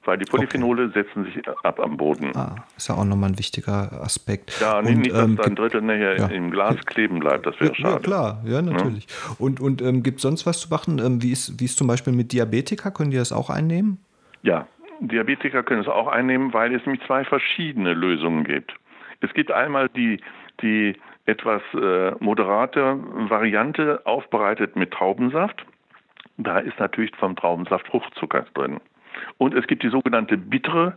Weil 0.04 0.16
die 0.16 0.24
Polyphenole 0.24 0.86
okay. 0.86 1.02
setzen 1.02 1.24
sich 1.24 1.46
ab 1.62 1.78
am 1.78 1.98
Boden. 1.98 2.34
Ah, 2.34 2.56
ist 2.76 2.88
ja 2.88 2.94
auch 2.94 3.04
nochmal 3.04 3.30
ein 3.30 3.38
wichtiger 3.38 4.00
Aspekt. 4.02 4.58
Ja, 4.58 4.78
und, 4.78 4.84
nicht, 4.86 5.12
dass 5.12 5.24
ähm, 5.24 5.38
ein 5.44 5.54
Drittel 5.54 5.82
nachher 5.82 6.16
ja. 6.16 6.26
im 6.28 6.50
Glas 6.50 6.76
kleben 6.86 7.20
bleibt, 7.20 7.44
das 7.44 7.60
wäre 7.60 7.72
ja, 7.72 7.74
schade. 7.74 7.94
Ja, 7.94 8.00
klar, 8.00 8.42
ja, 8.46 8.62
natürlich. 8.62 9.06
Ja? 9.06 9.36
Und, 9.38 9.60
und 9.60 9.82
ähm, 9.82 10.02
gibt 10.02 10.16
es 10.16 10.22
sonst 10.22 10.46
was 10.46 10.60
zu 10.60 10.70
machen? 10.70 10.98
Ähm, 10.98 11.22
wie, 11.22 11.32
ist, 11.32 11.60
wie 11.60 11.66
ist 11.66 11.76
zum 11.76 11.86
Beispiel 11.86 12.14
mit 12.14 12.32
Diabetika? 12.32 12.90
Können 12.90 13.10
die 13.10 13.18
das 13.18 13.30
auch 13.30 13.50
einnehmen? 13.50 13.98
Ja, 14.42 14.66
Diabetiker 15.00 15.62
können 15.62 15.82
es 15.82 15.88
auch 15.88 16.08
einnehmen, 16.08 16.52
weil 16.54 16.74
es 16.74 16.84
nämlich 16.86 17.04
zwei 17.06 17.24
verschiedene 17.24 17.92
Lösungen 17.92 18.44
gibt. 18.44 18.74
Es 19.20 19.32
gibt 19.34 19.50
einmal 19.50 19.88
die, 19.90 20.20
die 20.62 20.96
etwas 21.26 21.62
äh, 21.74 22.12
moderate 22.20 22.98
Variante 23.28 24.00
aufbereitet 24.04 24.76
mit 24.76 24.90
Traubensaft. 24.92 25.64
Da 26.38 26.58
ist 26.58 26.78
natürlich 26.78 27.14
vom 27.16 27.36
Traubensaft 27.36 27.86
Fruchtzucker 27.86 28.46
drin. 28.54 28.80
Und 29.38 29.54
es 29.54 29.66
gibt 29.66 29.82
die 29.82 29.88
sogenannte 29.88 30.36
bittere 30.36 30.94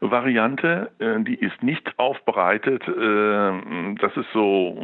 Variante, 0.00 0.90
äh, 0.98 1.22
die 1.22 1.36
ist 1.36 1.62
nicht 1.62 1.98
aufbereitet. 1.98 2.86
Äh, 2.86 3.94
das 4.00 4.16
ist 4.16 4.30
so 4.32 4.76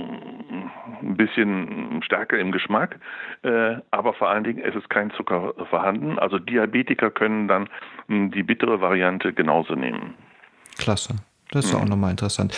ein 1.03 1.17
bisschen 1.17 2.03
stärker 2.03 2.39
im 2.39 2.53
Geschmack, 2.53 2.99
äh, 3.43 3.77
aber 3.91 4.15
vor 4.15 4.31
allen 4.31 4.45
Dingen 4.45 4.63
es 4.65 4.75
ist 4.75 4.89
kein 4.89 5.11
Zucker 5.13 5.55
vorhanden. 5.69 6.19
Also 6.19 6.39
Diabetiker 6.39 7.11
können 7.11 7.49
dann 7.49 7.69
hm, 8.09 8.31
die 8.31 8.43
bittere 8.43 8.81
Variante 8.81 9.33
genauso 9.33 9.75
nehmen. 9.75 10.15
Klasse. 10.79 11.17
Das 11.53 11.67
ist 11.67 11.73
mhm. 11.73 11.81
auch 11.81 11.85
nochmal 11.85 12.11
interessant. 12.11 12.55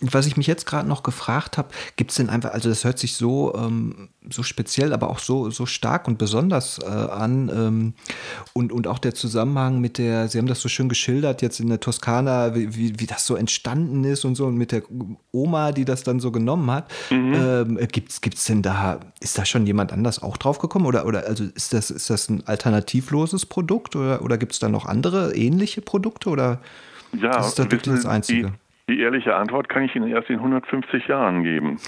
Was 0.00 0.26
ich 0.26 0.36
mich 0.36 0.46
jetzt 0.46 0.66
gerade 0.66 0.88
noch 0.88 1.02
gefragt 1.02 1.58
habe, 1.58 1.68
gibt 1.96 2.10
es 2.10 2.16
denn 2.16 2.30
einfach, 2.30 2.52
also 2.52 2.68
das 2.68 2.84
hört 2.84 2.98
sich 2.98 3.14
so, 3.14 3.54
ähm, 3.54 4.08
so 4.28 4.42
speziell, 4.42 4.92
aber 4.92 5.10
auch 5.10 5.18
so, 5.18 5.50
so 5.50 5.66
stark 5.66 6.08
und 6.08 6.18
besonders 6.18 6.78
äh, 6.78 6.86
an. 6.86 7.50
Ähm, 7.54 7.94
und, 8.54 8.72
und 8.72 8.86
auch 8.86 8.98
der 8.98 9.14
Zusammenhang 9.14 9.80
mit 9.80 9.98
der, 9.98 10.28
Sie 10.28 10.38
haben 10.38 10.46
das 10.46 10.60
so 10.60 10.68
schön 10.68 10.88
geschildert, 10.88 11.42
jetzt 11.42 11.60
in 11.60 11.68
der 11.68 11.80
Toskana, 11.80 12.54
wie, 12.54 12.74
wie, 12.74 12.98
wie 12.98 13.06
das 13.06 13.26
so 13.26 13.36
entstanden 13.36 14.04
ist 14.04 14.24
und 14.24 14.34
so, 14.34 14.46
und 14.46 14.56
mit 14.56 14.72
der 14.72 14.82
Oma, 15.32 15.72
die 15.72 15.84
das 15.84 16.02
dann 16.02 16.18
so 16.18 16.32
genommen 16.32 16.70
hat. 16.70 16.90
Mhm. 17.10 17.34
Ähm, 17.34 17.88
Gibt 17.92 18.34
es 18.34 18.44
denn 18.46 18.62
da, 18.62 19.00
ist 19.20 19.36
da 19.36 19.44
schon 19.44 19.66
jemand 19.66 19.92
anders 19.92 20.22
auch 20.22 20.38
drauf 20.38 20.58
gekommen? 20.58 20.86
Oder, 20.86 21.04
oder 21.04 21.26
also 21.26 21.44
ist 21.44 21.74
das, 21.74 21.90
ist 21.90 22.08
das 22.08 22.30
ein 22.30 22.46
alternativloses 22.46 23.44
Produkt 23.44 23.96
oder, 23.96 24.22
oder 24.22 24.38
gibt 24.38 24.52
es 24.52 24.58
da 24.58 24.70
noch 24.70 24.86
andere 24.86 25.34
ähnliche 25.36 25.82
Produkte? 25.82 26.30
Oder? 26.30 26.60
Ja, 27.12 27.30
das 27.30 27.48
ist 27.48 27.58
das 27.58 27.70
wirklich 27.70 27.94
das 27.94 28.06
Einzige. 28.06 28.52
Die, 28.88 28.94
die, 28.94 29.00
ehrliche 29.00 29.34
Antwort 29.34 29.68
kann 29.68 29.84
ich 29.84 29.94
Ihnen 29.94 30.08
erst 30.08 30.30
in 30.30 30.36
150 30.36 31.06
Jahren 31.06 31.42
geben. 31.42 31.78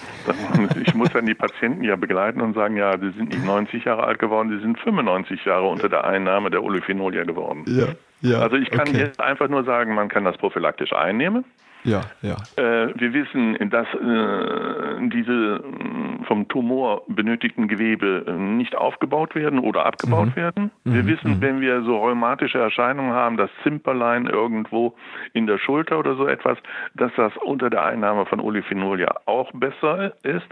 Ich 0.85 0.95
muss 0.95 1.11
dann 1.11 1.27
die 1.27 1.35
Patienten 1.35 1.85
ja 1.85 1.97
begleiten 1.97 2.41
und 2.41 2.55
sagen, 2.55 2.77
ja, 2.77 2.97
sie 2.99 3.11
sind 3.11 3.31
nicht 3.31 3.45
90 3.45 3.85
Jahre 3.85 4.05
alt 4.05 4.19
geworden, 4.19 4.51
sie 4.51 4.61
sind 4.61 4.79
95 4.79 5.45
Jahre 5.45 5.69
unter 5.69 5.89
der 5.89 6.05
Einnahme 6.05 6.51
der 6.51 6.63
Olefinolia 6.63 7.25
geworden. 7.25 7.65
Ja, 7.67 7.89
ja, 8.23 8.39
also 8.39 8.57
ich 8.57 8.71
kann 8.71 8.89
okay. 8.89 8.99
jetzt 8.99 9.21
einfach 9.21 9.49
nur 9.49 9.65
sagen, 9.65 9.95
man 9.95 10.09
kann 10.09 10.25
das 10.25 10.37
prophylaktisch 10.39 10.93
einnehmen. 10.93 11.45
Ja, 11.85 12.03
ja. 12.23 12.37
Äh, 12.57 12.93
wir 12.95 13.13
wissen, 13.13 13.59
dass 13.71 13.87
äh, 13.95 15.09
diese 15.09 15.57
äh, 15.57 16.25
vom 16.27 16.47
Tumor 16.47 17.03
benötigten 17.09 17.67
Gewebe 17.67 18.25
nicht 18.39 18.77
aufgebaut 18.77 19.35
werden 19.35 19.59
oder 19.59 19.85
abgebaut 19.85 20.29
mhm. 20.29 20.37
werden. 20.37 20.71
Wir 20.85 21.03
mhm. 21.03 21.07
wissen, 21.09 21.31
mhm. 21.33 21.41
wenn 21.41 21.61
wir 21.61 21.83
so 21.83 21.99
rheumatische 21.99 22.59
Erscheinungen 22.59 23.13
haben, 23.13 23.37
das 23.37 23.51
Zimperlein 23.65 24.27
irgendwo 24.27 24.95
in 25.33 25.49
der 25.49 25.59
Schulter 25.59 25.99
oder 25.99 26.15
so 26.15 26.27
etwas, 26.29 26.57
dass 26.95 27.11
das 27.17 27.33
unter 27.39 27.69
der 27.69 27.85
Einnahme 27.85 28.27
von 28.27 28.39
Olefinolia 28.39 29.13
auch 29.27 29.51
besser 29.53 30.13
ist. 30.23 30.47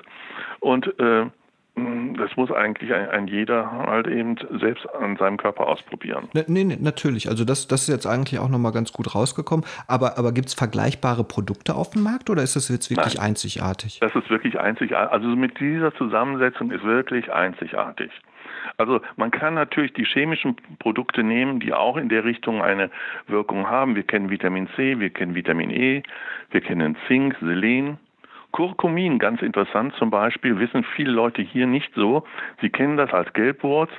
Und 0.58 0.98
äh, 0.98 1.26
das 1.76 2.36
muss 2.36 2.50
eigentlich 2.50 2.92
ein, 2.92 3.08
ein, 3.08 3.26
jeder 3.26 3.70
halt 3.70 4.06
eben 4.06 4.36
selbst 4.60 4.86
an 4.94 5.16
seinem 5.16 5.36
Körper 5.36 5.66
ausprobieren. 5.66 6.28
Nee, 6.34 6.64
nee, 6.64 6.76
natürlich. 6.80 7.28
Also 7.28 7.44
das, 7.44 7.68
das 7.68 7.82
ist 7.82 7.88
jetzt 7.88 8.06
eigentlich 8.06 8.40
auch 8.40 8.48
nochmal 8.48 8.72
ganz 8.72 8.92
gut 8.92 9.14
rausgekommen. 9.14 9.64
Aber, 9.86 10.18
aber 10.18 10.32
gibt 10.32 10.48
es 10.48 10.54
vergleichbare 10.54 11.24
Produkte 11.24 11.74
auf 11.74 11.90
dem 11.90 12.02
Markt 12.02 12.28
oder 12.30 12.42
ist 12.42 12.56
das 12.56 12.68
jetzt 12.68 12.90
wirklich 12.90 13.16
Nein, 13.16 13.30
einzigartig? 13.30 14.00
Das 14.00 14.14
ist 14.14 14.28
wirklich 14.30 14.58
einzigartig. 14.58 15.12
Also 15.12 15.28
mit 15.28 15.58
dieser 15.60 15.94
Zusammensetzung 15.94 16.70
ist 16.70 16.84
wirklich 16.84 17.32
einzigartig. 17.32 18.10
Also 18.76 19.00
man 19.16 19.30
kann 19.30 19.54
natürlich 19.54 19.92
die 19.92 20.04
chemischen 20.04 20.56
Produkte 20.78 21.22
nehmen, 21.22 21.60
die 21.60 21.72
auch 21.72 21.96
in 21.96 22.08
der 22.08 22.24
Richtung 22.24 22.62
eine 22.62 22.90
Wirkung 23.26 23.68
haben. 23.68 23.94
Wir 23.94 24.02
kennen 24.02 24.30
Vitamin 24.30 24.68
C, 24.76 24.98
wir 24.98 25.10
kennen 25.10 25.34
Vitamin 25.34 25.70
E, 25.70 26.02
wir 26.50 26.60
kennen 26.60 26.96
Zink, 27.06 27.36
Selen. 27.40 27.98
Kurkumin, 28.52 29.18
ganz 29.18 29.42
interessant 29.42 29.94
zum 29.98 30.10
Beispiel, 30.10 30.58
wissen 30.58 30.84
viele 30.96 31.12
Leute 31.12 31.42
hier 31.42 31.66
nicht 31.66 31.90
so. 31.94 32.24
Sie 32.60 32.70
kennen 32.70 32.96
das 32.96 33.12
als 33.12 33.32
Gelbwurz. 33.32 33.90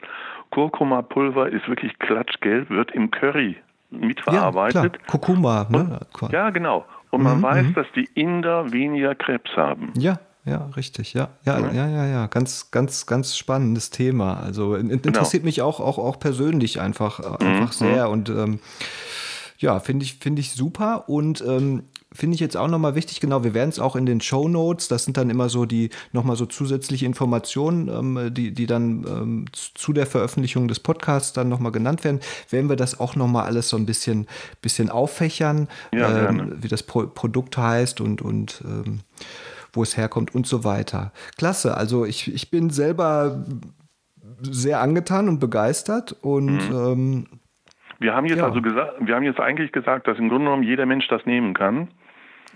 Kurkuma-Pulver 0.52 1.50
ist 1.50 1.68
wirklich 1.68 1.98
klatschgelb, 2.00 2.70
wird 2.70 2.92
im 2.92 3.10
Curry 3.12 3.56
mitverarbeitet. 3.90 4.98
Ja, 4.98 5.04
Kurkuma, 5.08 5.68
ne? 5.70 6.00
Und, 6.22 6.32
ja, 6.32 6.50
genau. 6.50 6.86
Und 7.10 7.24
man 7.24 7.38
mhm, 7.38 7.44
weiß, 7.44 7.68
mhm. 7.68 7.74
dass 7.74 7.88
die 7.96 8.10
Inder 8.16 8.72
weniger 8.72 9.16
Krebs 9.16 9.52
haben. 9.56 9.94
Ja, 9.98 10.20
ja, 10.46 10.70
richtig, 10.76 11.14
ja. 11.14 11.30
Ja, 11.46 11.60
ja, 11.60 11.72
ja, 11.72 11.88
ja, 11.88 12.06
ja. 12.08 12.28
Ganz, 12.28 12.72
ganz, 12.72 13.06
ganz 13.06 13.38
spannendes 13.38 13.90
Thema. 13.90 14.40
Also 14.40 14.72
genau. 14.72 14.94
interessiert 14.94 15.44
genau. 15.44 15.46
mich 15.46 15.62
auch, 15.62 15.80
auch, 15.80 15.98
auch 15.98 16.20
persönlich 16.20 16.82
einfach, 16.82 17.20
einfach 17.20 17.80
mhm. 17.80 17.86
sehr. 17.86 18.10
Und 18.10 18.30
ähm, 18.30 18.60
ja, 19.60 19.80
finde 19.80 20.06
ich, 20.06 20.16
finde 20.16 20.40
ich 20.40 20.52
super. 20.52 21.08
Und 21.08 21.44
ähm, 21.48 21.84
finde 22.14 22.36
ich 22.36 22.42
jetzt 22.42 22.58
auch 22.58 22.68
nochmal 22.68 22.96
wichtig, 22.96 23.20
genau, 23.20 23.44
wir 23.44 23.54
werden 23.54 23.70
es 23.70 23.80
auch 23.80 23.96
in 23.96 24.06
den 24.06 24.22
Show 24.22 24.48
Notes, 24.48 24.88
das 24.88 25.06
sind 25.06 25.18
dann 25.18 25.30
immer 25.30 25.50
so 25.50 25.66
die 25.66 25.90
nochmal 26.12 26.36
so 26.36 26.46
zusätzliche 26.46 27.06
Informationen, 27.06 27.88
ähm, 27.88 28.34
die, 28.34 28.54
die 28.54 28.66
dann 28.66 29.06
ähm, 29.08 29.46
zu 29.54 29.94
der 29.94 30.06
Veröffentlichung 30.06 30.68
des 30.68 30.80
Podcasts 30.80 31.34
dann 31.34 31.48
nochmal 31.48 31.72
genannt 31.72 32.04
werden, 32.04 32.20
werden 32.50 32.70
wir 32.70 32.76
das 32.76 33.00
auch 33.00 33.16
nochmal 33.16 33.46
alles 33.46 33.70
so 33.70 33.78
ein 33.78 33.86
bisschen, 33.86 34.28
bisschen 34.62 34.90
auffächern, 34.90 35.68
ja, 35.94 36.30
ähm, 36.30 36.58
wie 36.62 36.68
das 36.68 36.84
Pro 36.84 37.08
Produkt 37.08 37.58
heißt 37.58 38.02
und, 38.02 38.22
und 38.22 38.62
ähm, 38.66 39.00
wo 39.74 39.84
es 39.84 39.96
herkommt 39.96 40.36
und 40.36 40.46
so 40.46 40.64
weiter. 40.64 41.12
Klasse, 41.38 41.78
also 41.78 42.06
ich, 42.06 42.34
ich 42.34 42.52
bin 42.52 42.70
selber 42.70 43.46
sehr 44.42 44.82
angetan 44.82 45.30
und 45.30 45.40
begeistert 45.40 46.16
und 46.22 46.70
mhm. 46.70 46.76
ähm, 46.76 47.26
wir 48.00 48.16
haben 48.16 48.26
jetzt 48.26 48.40
ja. 48.40 48.48
also 48.48 48.64
gesagt, 48.64 48.94
wir 49.00 49.16
haben 49.16 49.24
jetzt 49.24 49.40
eigentlich 49.40 49.72
gesagt, 49.72 50.08
dass 50.08 50.18
im 50.18 50.28
Grunde 50.30 50.46
genommen 50.46 50.64
jeder 50.64 50.88
Mensch 50.88 51.08
das 51.08 51.24
nehmen 51.28 51.54
kann. 51.54 51.90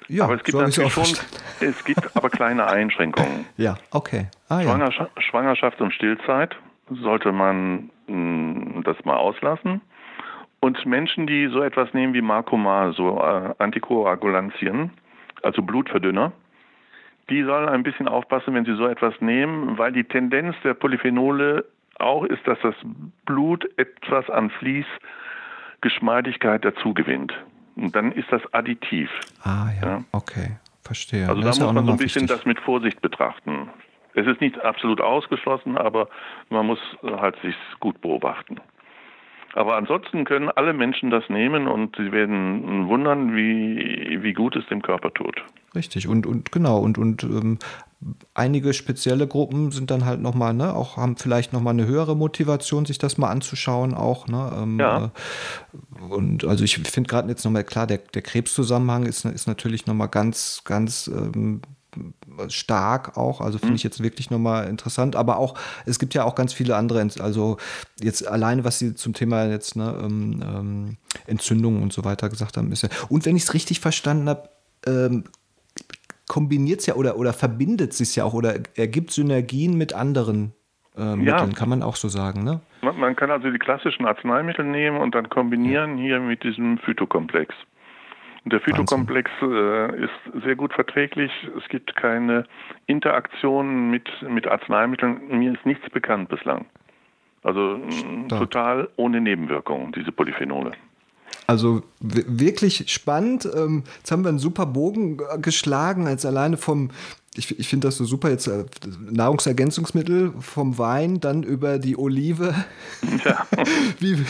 Ja, 0.07 0.25
aber 0.25 0.35
es 0.35 0.43
gibt 0.43 0.57
so 0.57 0.61
natürlich 0.61 0.93
schon, 0.93 1.17
es 1.59 1.83
gibt 1.83 2.15
aber 2.15 2.29
kleine 2.29 2.67
Einschränkungen. 2.67 3.45
Ja, 3.57 3.77
okay. 3.91 4.27
Ah, 4.49 4.61
Schwangerschaft, 4.61 5.11
ja. 5.15 5.21
Schwangerschaft 5.21 5.81
und 5.81 5.93
Stillzeit 5.93 6.55
sollte 6.89 7.31
man 7.31 7.89
mh, 8.07 8.07
hm, 8.07 8.83
das 8.83 9.03
mal 9.05 9.15
auslassen. 9.15 9.81
Und 10.59 10.85
Menschen, 10.85 11.27
die 11.27 11.47
so 11.47 11.61
etwas 11.61 11.93
nehmen 11.93 12.13
wie 12.13 12.21
Marcomar, 12.21 12.93
so 12.93 13.19
äh, 13.19 13.53
Antikoagulantien, 13.59 14.91
also 15.43 15.61
Blutverdünner, 15.61 16.31
die 17.29 17.43
sollen 17.43 17.69
ein 17.69 17.83
bisschen 17.83 18.07
aufpassen, 18.07 18.53
wenn 18.53 18.65
sie 18.65 18.75
so 18.75 18.87
etwas 18.87 19.13
nehmen, 19.19 19.77
weil 19.77 19.91
die 19.91 20.03
Tendenz 20.03 20.55
der 20.63 20.73
Polyphenole 20.73 21.65
auch 21.99 22.23
ist, 22.23 22.47
dass 22.47 22.57
das 22.61 22.75
Blut 23.25 23.67
etwas 23.77 24.29
an 24.29 24.49
Fließgeschmeidigkeit 24.51 26.63
dazugewinnt. 26.65 27.33
Und 27.75 27.95
dann 27.95 28.11
ist 28.11 28.31
das 28.31 28.41
additiv. 28.53 29.09
Ah 29.43 29.67
ja, 29.81 29.88
ja. 29.88 30.03
okay, 30.11 30.57
verstehe. 30.81 31.27
Also 31.27 31.41
das 31.41 31.57
da 31.59 31.65
muss 31.65 31.73
man 31.73 31.85
so 31.85 31.91
ein 31.91 31.97
bisschen 31.97 32.23
wichtig. 32.23 32.38
das 32.38 32.45
mit 32.45 32.59
Vorsicht 32.59 33.01
betrachten. 33.01 33.69
Es 34.13 34.25
ist 34.25 34.39
nicht 34.39 34.59
absolut 34.63 35.01
ausgeschlossen, 35.01 35.77
aber 35.77 36.07
man 36.49 36.65
muss 36.65 36.79
halt 37.03 37.35
sich 37.41 37.55
gut 37.81 37.99
beobachten. 37.99 38.61
Aber 39.53 39.77
ansonsten 39.77 40.25
können 40.25 40.49
alle 40.49 40.73
Menschen 40.73 41.09
das 41.09 41.27
nehmen 41.29 41.67
und 41.67 41.95
sie 41.95 42.11
werden 42.11 42.88
wundern, 42.89 43.35
wie, 43.35 44.19
wie 44.21 44.33
gut 44.33 44.55
es 44.55 44.65
dem 44.67 44.81
Körper 44.81 45.13
tut. 45.13 45.41
Richtig, 45.73 46.07
und, 46.07 46.25
und 46.25 46.51
genau, 46.51 46.79
und, 46.79 46.97
und 46.97 47.23
ähm, 47.23 47.59
einige 48.34 48.73
spezielle 48.73 49.27
Gruppen 49.27 49.71
sind 49.71 49.89
dann 49.89 50.05
halt 50.05 50.21
nochmal, 50.21 50.53
ne, 50.53 50.73
auch 50.73 50.97
haben 50.97 51.17
vielleicht 51.17 51.53
nochmal 51.53 51.73
eine 51.73 51.88
höhere 51.88 52.15
Motivation, 52.15 52.86
sich 52.86 52.97
das 52.97 53.17
mal 53.17 53.29
anzuschauen, 53.29 53.93
auch, 53.93 54.27
ne? 54.27 54.51
Ähm, 54.58 54.79
ja. 54.79 55.05
Äh, 55.05 56.13
und 56.13 56.45
also 56.45 56.63
ich 56.63 56.77
finde 56.77 57.10
gerade 57.10 57.29
jetzt 57.29 57.45
nochmal 57.45 57.63
klar, 57.63 57.88
der, 57.88 57.97
der 57.97 58.21
Krebszusammenhang 58.21 59.05
ist, 59.05 59.25
ist 59.25 59.47
natürlich 59.47 59.88
nochmal 59.88 60.10
ganz, 60.10 60.62
ganz 60.65 61.08
ähm, 61.08 61.62
stark 62.49 63.17
auch. 63.17 63.41
Also 63.41 63.58
finde 63.58 63.71
mhm. 63.71 63.75
ich 63.75 63.84
jetzt 63.84 64.03
wirklich 64.03 64.29
nochmal 64.29 64.67
interessant. 64.67 65.15
Aber 65.15 65.38
auch, 65.38 65.55
es 65.86 65.99
gibt 65.99 66.13
ja 66.13 66.23
auch 66.23 66.36
ganz 66.36 66.53
viele 66.53 66.75
andere, 66.75 67.08
also 67.19 67.58
jetzt 68.01 68.27
alleine, 68.27 68.63
was 68.63 68.79
Sie 68.79 68.95
zum 68.95 69.13
Thema 69.13 69.45
jetzt 69.45 69.75
ne, 69.75 69.97
ähm, 70.01 70.43
ähm, 70.43 70.97
Entzündungen 71.27 71.81
und 71.81 71.93
so 71.93 72.03
weiter 72.03 72.29
gesagt 72.29 72.58
haben, 72.58 72.71
ist 72.71 72.84
ja. 72.84 72.89
Und 73.10 73.25
wenn 73.25 73.36
ich 73.36 73.43
es 73.43 73.53
richtig 73.53 73.79
verstanden 73.79 74.29
habe, 74.29 74.49
ähm, 74.86 75.23
kombiniert 76.27 76.79
es 76.81 76.85
ja 76.85 76.95
oder, 76.95 77.17
oder 77.17 77.33
verbindet 77.33 77.91
es 77.91 77.97
sich 77.99 78.15
ja 78.15 78.23
auch 78.23 78.33
oder 78.33 78.55
ergibt 78.75 79.11
Synergien 79.11 79.77
mit 79.77 79.93
anderen 79.93 80.53
äh, 80.97 81.15
Mitteln, 81.15 81.49
ja. 81.51 81.55
kann 81.55 81.69
man 81.69 81.83
auch 81.83 81.95
so 81.95 82.07
sagen, 82.07 82.43
ne? 82.43 82.61
Man, 82.81 82.97
man, 82.99 83.15
kann 83.15 83.29
also 83.29 83.49
die 83.51 83.59
klassischen 83.59 84.05
Arzneimittel 84.05 84.63
nehmen 84.65 84.97
und 84.97 85.13
dann 85.13 85.29
kombinieren 85.29 85.97
hier 85.97 86.19
mit 86.19 86.43
diesem 86.43 86.77
Phytokomplex. 86.79 87.53
Der 88.45 88.61
Phytokomplex 88.61 89.31
äh, 89.41 90.03
ist 90.03 90.43
sehr 90.43 90.55
gut 90.55 90.71
verträglich. 90.71 91.31
Es 91.57 91.67
gibt 91.67 91.95
keine 91.95 92.45
Interaktion 92.85 93.89
mit, 93.89 94.07
mit 94.21 94.47
Arzneimitteln. 94.47 95.39
Mir 95.39 95.53
ist 95.53 95.65
nichts 95.65 95.89
bekannt 95.89 96.29
bislang. 96.29 96.65
Also 97.41 97.79
Stark. 98.27 98.41
total 98.41 98.89
ohne 98.97 99.19
Nebenwirkungen, 99.19 99.91
diese 99.93 100.11
Polyphenole. 100.11 100.71
Also 101.47 101.84
wirklich 101.99 102.91
spannend. 102.91 103.47
Ähm, 103.53 103.84
jetzt 103.97 104.12
haben 104.12 104.23
wir 104.23 104.29
einen 104.29 104.39
super 104.39 104.65
Bogen 104.65 105.21
geschlagen, 105.41 106.08
als 106.08 106.25
alleine 106.25 106.58
vom 106.58 106.89
ich, 107.38 107.60
ich 107.60 107.67
finde 107.67 107.88
das 107.88 107.97
so 107.97 108.05
super, 108.05 108.29
jetzt 108.29 108.47
äh, 108.47 108.65
Nahrungsergänzungsmittel 109.12 110.34
vom 110.39 110.77
Wein, 110.77 111.19
dann 111.19 111.43
über 111.43 111.79
die 111.79 111.97
Olive 111.97 112.55
ja. 113.25 113.45
Wie, 113.99 114.23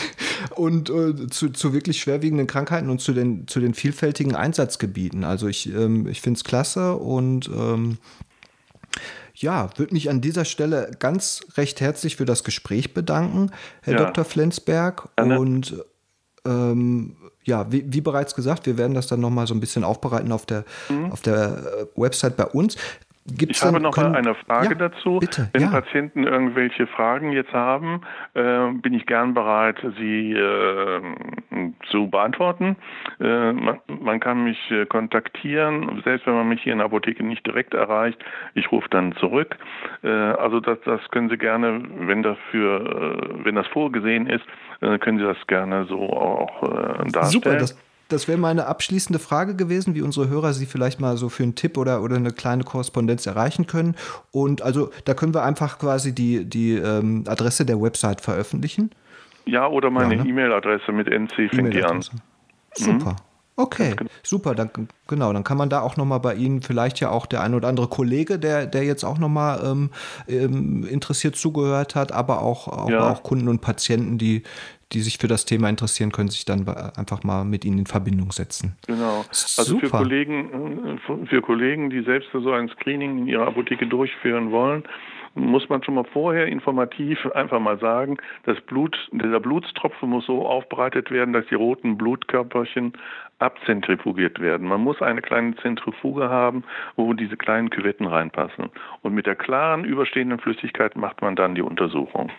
und 0.54 0.90
äh, 0.90 1.28
zu, 1.28 1.50
zu 1.50 1.72
wirklich 1.72 2.00
schwerwiegenden 2.00 2.46
Krankheiten 2.46 2.90
und 2.90 3.00
zu 3.00 3.12
den, 3.12 3.46
zu 3.46 3.60
den 3.60 3.74
vielfältigen 3.74 4.34
Einsatzgebieten. 4.34 5.24
Also 5.24 5.46
ich, 5.46 5.72
ähm, 5.72 6.06
ich 6.08 6.20
finde 6.20 6.38
es 6.38 6.44
klasse 6.44 6.96
und 6.96 7.48
ähm, 7.48 7.98
ja, 9.34 9.68
würde 9.76 9.92
mich 9.92 10.08
an 10.08 10.20
dieser 10.20 10.44
Stelle 10.44 10.90
ganz 10.98 11.44
recht 11.56 11.80
herzlich 11.80 12.16
für 12.16 12.24
das 12.24 12.42
Gespräch 12.42 12.94
bedanken, 12.94 13.50
Herr 13.82 13.94
ja. 13.94 14.04
Dr. 14.04 14.24
Flensberg. 14.24 15.10
Ja, 15.18 15.36
und 15.36 15.76
ähm, 16.46 17.16
ja, 17.44 17.70
wie, 17.70 17.84
wie, 17.86 18.00
bereits 18.00 18.34
gesagt, 18.34 18.66
wir 18.66 18.76
werden 18.76 18.94
das 18.94 19.06
dann 19.06 19.20
nochmal 19.20 19.46
so 19.46 19.54
ein 19.54 19.60
bisschen 19.60 19.84
aufbereiten 19.84 20.32
auf 20.32 20.46
der, 20.46 20.64
mhm. 20.88 21.12
auf 21.12 21.20
der 21.20 21.88
äh, 21.94 22.00
Website 22.00 22.36
bei 22.36 22.44
uns. 22.44 22.76
Gibt's 23.28 23.58
ich 23.58 23.64
habe 23.64 23.80
noch 23.80 23.92
können, 23.92 24.12
mal 24.12 24.18
eine 24.18 24.34
Frage 24.34 24.68
ja, 24.78 24.88
dazu. 24.88 25.18
Bitte, 25.18 25.48
Wenn 25.52 25.62
ja. 25.62 25.70
Patienten 25.70 26.24
irgendwelche 26.24 26.86
Fragen 26.86 27.32
jetzt 27.32 27.52
haben, 27.52 28.02
äh, 28.34 28.70
bin 28.70 28.94
ich 28.94 29.04
gern 29.06 29.34
bereit, 29.34 29.76
sie 29.98 30.32
äh, 30.32 31.00
zu 31.90 32.08
beantworten. 32.08 32.76
Äh, 33.18 33.52
man, 33.52 33.80
man, 33.88 34.20
kann 34.20 34.44
mich 34.44 34.58
äh, 34.70 34.86
kontaktieren, 34.86 36.02
selbst 36.04 36.26
wenn 36.26 36.34
man 36.34 36.48
mich 36.48 36.62
hier 36.62 36.72
in 36.72 36.78
der 36.78 36.86
Apotheke 36.86 37.24
nicht 37.24 37.44
direkt 37.44 37.74
erreicht. 37.74 38.24
Ich 38.54 38.70
rufe 38.70 38.88
dann 38.90 39.12
zurück. 39.16 39.56
Äh, 40.04 40.08
also 40.08 40.60
das, 40.60 40.78
das, 40.84 41.00
können 41.10 41.28
Sie 41.28 41.38
gerne, 41.38 41.82
wenn 41.98 42.22
dafür, 42.22 43.40
wenn 43.42 43.56
das 43.56 43.66
vorgesehen 43.68 44.28
ist, 44.28 44.44
können 44.80 45.18
Sie 45.18 45.24
das 45.24 45.38
gerne 45.46 45.86
so 45.86 45.98
auch 46.10 46.62
darstellen. 46.62 47.24
Super, 47.30 47.56
das, 47.56 47.76
das 48.08 48.28
wäre 48.28 48.38
meine 48.38 48.66
abschließende 48.66 49.18
Frage 49.18 49.56
gewesen, 49.56 49.94
wie 49.94 50.02
unsere 50.02 50.28
Hörer 50.28 50.52
Sie 50.52 50.66
vielleicht 50.66 51.00
mal 51.00 51.16
so 51.16 51.28
für 51.28 51.42
einen 51.42 51.54
Tipp 51.54 51.76
oder, 51.76 52.02
oder 52.02 52.16
eine 52.16 52.30
kleine 52.30 52.62
Korrespondenz 52.62 53.26
erreichen 53.26 53.66
können. 53.66 53.96
Und 54.30 54.62
also 54.62 54.90
da 55.04 55.14
können 55.14 55.34
wir 55.34 55.44
einfach 55.44 55.78
quasi 55.78 56.14
die, 56.14 56.44
die 56.44 56.74
ähm, 56.74 57.24
Adresse 57.26 57.66
der 57.66 57.80
Website 57.80 58.20
veröffentlichen. 58.20 58.90
Ja, 59.44 59.66
oder 59.66 59.90
meine 59.90 60.16
ne? 60.16 60.28
E-Mail-Adresse 60.28 60.92
mit 60.92 61.08
NC 61.08 61.50
fängt 61.52 61.74
die 61.74 61.82
an. 61.82 62.02
Super. 62.74 63.12
Mhm. 63.12 63.16
Okay, 63.56 63.94
genau. 63.96 64.10
super. 64.22 64.54
Dann, 64.54 64.70
genau, 65.08 65.32
dann 65.32 65.42
kann 65.42 65.56
man 65.56 65.70
da 65.70 65.80
auch 65.80 65.96
nochmal 65.96 66.20
bei 66.20 66.34
Ihnen 66.34 66.60
vielleicht 66.60 67.00
ja 67.00 67.10
auch 67.10 67.24
der 67.26 67.42
ein 67.42 67.54
oder 67.54 67.68
andere 67.68 67.88
Kollege, 67.88 68.38
der, 68.38 68.66
der 68.66 68.84
jetzt 68.84 69.02
auch 69.04 69.18
nochmal 69.18 69.60
ähm, 69.64 69.90
ähm, 70.28 70.86
interessiert 70.86 71.36
zugehört 71.36 71.94
hat, 71.94 72.12
aber 72.12 72.42
auch, 72.42 72.68
auch, 72.68 72.90
ja. 72.90 73.10
auch 73.10 73.22
Kunden 73.22 73.48
und 73.48 73.62
Patienten, 73.62 74.18
die, 74.18 74.42
die 74.92 75.00
sich 75.00 75.18
für 75.18 75.26
das 75.26 75.46
Thema 75.46 75.70
interessieren, 75.70 76.12
können 76.12 76.28
sich 76.28 76.44
dann 76.44 76.68
einfach 76.68 77.24
mal 77.24 77.44
mit 77.44 77.64
Ihnen 77.64 77.78
in 77.78 77.86
Verbindung 77.86 78.30
setzen. 78.30 78.76
Genau. 78.86 79.24
Also 79.30 79.62
Super. 79.62 79.86
für 79.86 79.90
Kollegen, 79.90 81.00
für 81.28 81.40
Kollegen, 81.40 81.88
die 81.88 82.02
selbst 82.02 82.28
so 82.32 82.52
ein 82.52 82.68
Screening 82.68 83.18
in 83.18 83.26
ihrer 83.26 83.46
Apotheke 83.46 83.86
durchführen 83.86 84.52
wollen, 84.52 84.84
muss 85.36 85.68
man 85.68 85.82
schon 85.82 85.94
mal 85.94 86.04
vorher 86.12 86.46
informativ 86.46 87.26
einfach 87.34 87.60
mal 87.60 87.78
sagen, 87.78 88.16
das 88.44 88.60
Blut, 88.62 88.96
dieser 89.12 89.38
Blutstropfen 89.38 90.08
muss 90.08 90.26
so 90.26 90.46
aufbereitet 90.46 91.10
werden, 91.10 91.34
dass 91.34 91.44
die 91.46 91.54
roten 91.54 91.98
Blutkörperchen 91.98 92.94
abzentrifugiert 93.38 94.40
werden. 94.40 94.66
Man 94.66 94.80
muss 94.80 95.02
eine 95.02 95.20
kleine 95.20 95.56
Zentrifuge 95.56 96.30
haben, 96.30 96.64
wo 96.96 97.12
diese 97.12 97.36
kleinen 97.36 97.70
Küvetten 97.70 98.06
reinpassen. 98.06 98.70
Und 99.02 99.14
mit 99.14 99.26
der 99.26 99.36
klaren 99.36 99.84
überstehenden 99.84 100.38
Flüssigkeit 100.38 100.96
macht 100.96 101.20
man 101.22 101.36
dann 101.36 101.54
die 101.54 101.62
Untersuchung. 101.62 102.30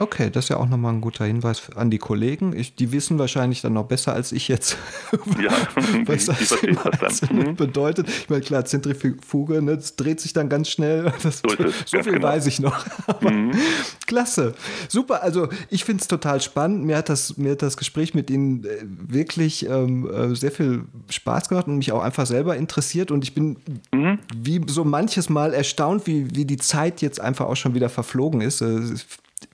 Okay, 0.00 0.30
das 0.30 0.44
ist 0.44 0.48
ja 0.50 0.56
auch 0.58 0.68
nochmal 0.68 0.94
ein 0.94 1.00
guter 1.00 1.24
Hinweis 1.24 1.70
an 1.74 1.90
die 1.90 1.98
Kollegen. 1.98 2.54
Ich, 2.56 2.74
die 2.74 2.92
wissen 2.92 3.18
wahrscheinlich 3.18 3.62
dann 3.62 3.72
noch 3.72 3.86
besser 3.86 4.12
als 4.12 4.32
ich 4.32 4.46
jetzt, 4.46 4.76
ja, 5.42 5.50
was 6.06 6.26
das, 6.26 6.54
das 7.00 7.20
dann. 7.20 7.36
Mhm. 7.36 7.56
bedeutet. 7.56 8.08
Ich 8.08 8.28
meine, 8.28 8.42
klar, 8.42 8.64
Zentrifuge, 8.64 9.60
ne, 9.60 9.76
das 9.76 9.96
dreht 9.96 10.20
sich 10.20 10.32
dann 10.32 10.48
ganz 10.48 10.68
schnell. 10.68 11.12
Das, 11.22 11.42
so, 11.42 11.48
so 11.84 12.02
viel 12.02 12.14
genau. 12.14 12.28
weiß 12.28 12.46
ich 12.46 12.60
noch. 12.60 12.84
Mhm. 13.20 13.50
Klasse. 14.06 14.54
Super, 14.88 15.22
also 15.22 15.48
ich 15.68 15.84
finde 15.84 16.00
es 16.02 16.08
total 16.08 16.40
spannend. 16.40 16.84
Mir 16.84 16.96
hat, 16.96 17.08
das, 17.08 17.36
mir 17.36 17.52
hat 17.52 17.62
das 17.62 17.76
Gespräch 17.76 18.14
mit 18.14 18.30
Ihnen 18.30 18.64
äh, 18.64 18.84
wirklich 18.84 19.68
ähm, 19.68 20.08
äh, 20.08 20.34
sehr 20.34 20.52
viel 20.52 20.84
Spaß 21.10 21.48
gemacht 21.48 21.66
und 21.66 21.76
mich 21.76 21.92
auch 21.92 22.02
einfach 22.02 22.24
selber 22.24 22.56
interessiert. 22.56 23.10
Und 23.10 23.24
ich 23.24 23.34
bin 23.34 23.56
mhm. 23.92 24.20
wie 24.34 24.60
so 24.68 24.84
manches 24.84 25.28
Mal 25.28 25.52
erstaunt, 25.54 26.06
wie, 26.06 26.34
wie 26.34 26.44
die 26.44 26.56
Zeit 26.56 27.02
jetzt 27.02 27.20
einfach 27.20 27.46
auch 27.46 27.56
schon 27.56 27.74
wieder 27.74 27.88
verflogen 27.88 28.40
ist. 28.40 28.60
Äh, 28.60 28.80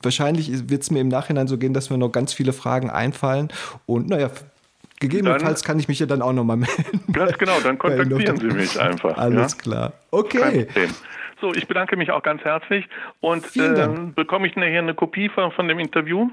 wahrscheinlich 0.02 0.68
wird 0.68 0.82
es 0.82 0.90
mir 0.90 1.00
im 1.00 1.08
Nachhinein 1.08 1.46
so 1.48 1.58
gehen, 1.58 1.74
dass 1.74 1.90
mir 1.90 1.98
noch 1.98 2.10
ganz 2.10 2.32
viele 2.32 2.52
Fragen 2.52 2.90
einfallen. 2.90 3.48
Und 3.86 4.08
naja, 4.08 4.30
gegebenenfalls 5.00 5.62
dann, 5.62 5.66
kann 5.66 5.78
ich 5.78 5.88
mich 5.88 5.98
ja 5.98 6.06
dann 6.06 6.22
auch 6.22 6.32
nochmal 6.32 6.56
melden. 6.56 7.00
Ganz 7.12 7.36
genau, 7.38 7.60
dann 7.62 7.78
kontaktieren 7.78 8.36
Sie 8.36 8.46
mich 8.46 8.80
einfach. 8.80 9.16
Alles 9.16 9.52
ja? 9.52 9.58
klar. 9.58 9.92
Okay. 10.10 10.66
So, 11.40 11.52
ich 11.52 11.66
bedanke 11.66 11.96
mich 11.96 12.10
auch 12.10 12.22
ganz 12.22 12.42
herzlich. 12.42 12.86
Und 13.20 13.44
äh, 13.56 13.88
bekomme 14.14 14.46
ich 14.46 14.56
nachher 14.56 14.78
eine 14.78 14.94
Kopie 14.94 15.28
von, 15.28 15.52
von 15.52 15.68
dem 15.68 15.78
Interview? 15.78 16.30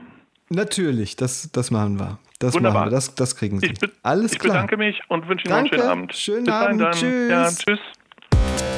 Natürlich, 0.49 1.15
das, 1.15 1.49
das 1.51 1.71
machen 1.71 1.99
wir. 1.99 2.17
Das 2.39 2.53
Wunderbar. 2.55 2.81
machen 2.81 2.91
wir, 2.91 2.95
das, 2.95 3.15
das 3.15 3.35
kriegen 3.35 3.59
Sie. 3.59 3.67
Ich, 3.67 3.79
Alles 4.03 4.33
ich 4.33 4.39
klar. 4.39 4.55
bedanke 4.55 4.77
mich 4.77 5.01
und 5.07 5.27
wünsche 5.27 5.47
Ihnen 5.47 5.69
Danke. 5.69 5.77
noch 5.77 5.89
einen 5.89 6.09
schönen 6.11 6.49
Abend. 6.49 6.81
Schönen 6.81 6.89
Bis 6.91 6.91
Abend. 6.93 7.03
dann. 7.03 7.29
Ja, 7.29 7.47
Tschüss. 7.47 7.57
tschüss. 7.65 8.70